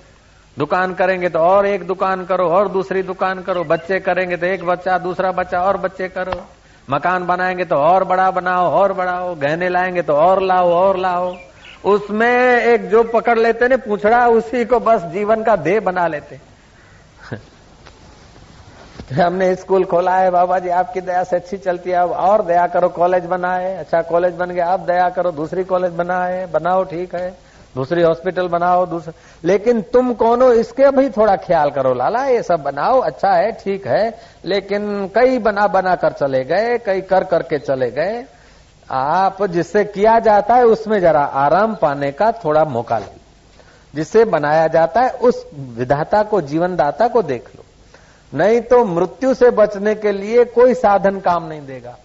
दुकान 0.60 0.94
करेंगे 0.94 1.30
तो 1.30 1.40
और 1.40 1.66
एक 1.66 1.88
दुकान 1.88 2.26
करो, 2.26 2.50
और 2.50 2.68
दूसरी 2.68 3.04
दुकान 3.04 3.42
करो। 3.42 3.64
बच्चे 3.64 4.00
करेंगे 4.00 4.38
तो 4.38 4.46
एक 4.46 4.66
बच्चा, 4.66 4.98
दूसरा 4.98 5.32
बच्चा, 5.32 5.62
और 5.62 5.78
बच्चे 5.78 6.08
करो। 6.08 6.42
मकान 6.90 7.26
बनाएँगे 7.26 7.66
तो 7.66 7.76
और 7.76 8.04
बड़ा 8.04 8.32
बनाओ, 8.32 8.72
और 8.72 8.94
बढ़ाओ। 8.94 9.36
गहने 9.36 9.70
लाएँगे 9.70 10.02
तो 10.02 10.14
और 10.14 10.42
लाओ 10.42 10.72
और 10.72 10.98
लाओ। 10.98 11.36
उसमें 11.86 12.64
एक 12.64 12.90
जो 12.90 13.04
पकड़ 13.04 13.40
लेते 13.40 13.68
ने, 13.68 13.78
पूछड़ा, 13.78 14.28
उसी 14.28 14.66
को 14.66 14.80
बस 14.80 15.02
जीवन 15.02 15.44
का 15.44 15.56
देह 15.56 15.80
बना 15.80 16.08
लेते। 16.08 16.40
हमने 19.22 19.56
स्कूल 19.56 19.86
खोला 19.86 20.16
है, 20.16 20.32
बाबा 20.32 20.60
जी, 20.60 20.70
आपकी 20.70 21.02
दया 21.02 21.24
से 21.24 21.36
अच्छी 21.36 21.58
चलती 21.58 21.90
है। 21.90 21.98
अब 21.98 22.12
और 22.12 22.46
दया 22.46 22.68
करो, 22.68 22.90
कॉलेज 22.90 23.26
बनाए। 23.26 23.76
अच्छा 23.76 24.02
कॉलेज 24.02 24.34
बन 24.34 24.50
गया, 24.50 24.68
अब 24.68 24.86
दया 24.86 25.10
करो, 25.10 25.32
दूसरी 25.32 25.64
कॉलेज 25.64 25.92
बनाए। 25.92 26.46
बनाओ, 26.46 26.84
ठीक 26.84 27.16
है। 27.16 27.51
दूसरी 27.76 28.02
हॉस्पिटल 28.02 28.48
बनाओ, 28.48 28.86
दूसरे 28.86 29.14
लेकिन 29.48 29.82
तुम 29.82 30.14
कौन 30.14 30.42
हो 30.42 30.52
इसके 30.54 30.92
भी 30.92 31.10
थोड़ा 31.10 31.36
ख्याल 31.36 31.70
करो, 31.70 31.94
लाला, 31.94 32.26
ये 32.26 32.44
सब 32.44 32.62
बनाओ 32.64 33.00
अच्छा 33.00 33.30
है, 33.30 33.52
ठीक 33.52 33.88
है, 33.88 34.20
लेकिन 34.46 35.08
कई 35.16 35.38
बना 35.40 35.68
बना 35.68 35.96
कर 35.96 36.12
चले 36.12 36.44
गए, 36.44 36.78
कई 36.78 37.02
कर 37.02 37.24
करके 37.24 37.60
चले 37.60 37.92
गए। 37.92 38.26
आप 38.92 39.44
जिससे 39.44 39.84
किया 39.86 40.20
जाता 40.20 40.56
है, 40.56 40.66
उसमें 40.66 41.00
जरा 41.02 41.24
आराम 41.24 41.76
पाने 41.76 42.12
का 42.12 42.32
थोड़ा 42.32 42.64
मौका 42.64 43.00
ले। 43.00 43.20
जिससे 43.96 44.26
बनाया 44.26 44.68
जाता 44.68 45.02
है, 45.02 45.10
उस 45.10 45.48
विधाता 45.56 46.24
को, 46.24 46.42
जीवनदाता 46.42 47.08
को 47.08 47.22
देख 47.22 47.50
लो। 47.56 47.64
नहीं 48.38 48.62
तो 48.62 48.86
मृत्यु 48.86 49.34
से 49.34 49.50
बचने 49.50 49.96
के 49.96 50.12
लिए 50.12 50.46
कोई 50.46 50.74
साधन 50.74 51.20
काम 51.20 51.48
नहीं 51.48 51.62
देगा। 51.62 51.98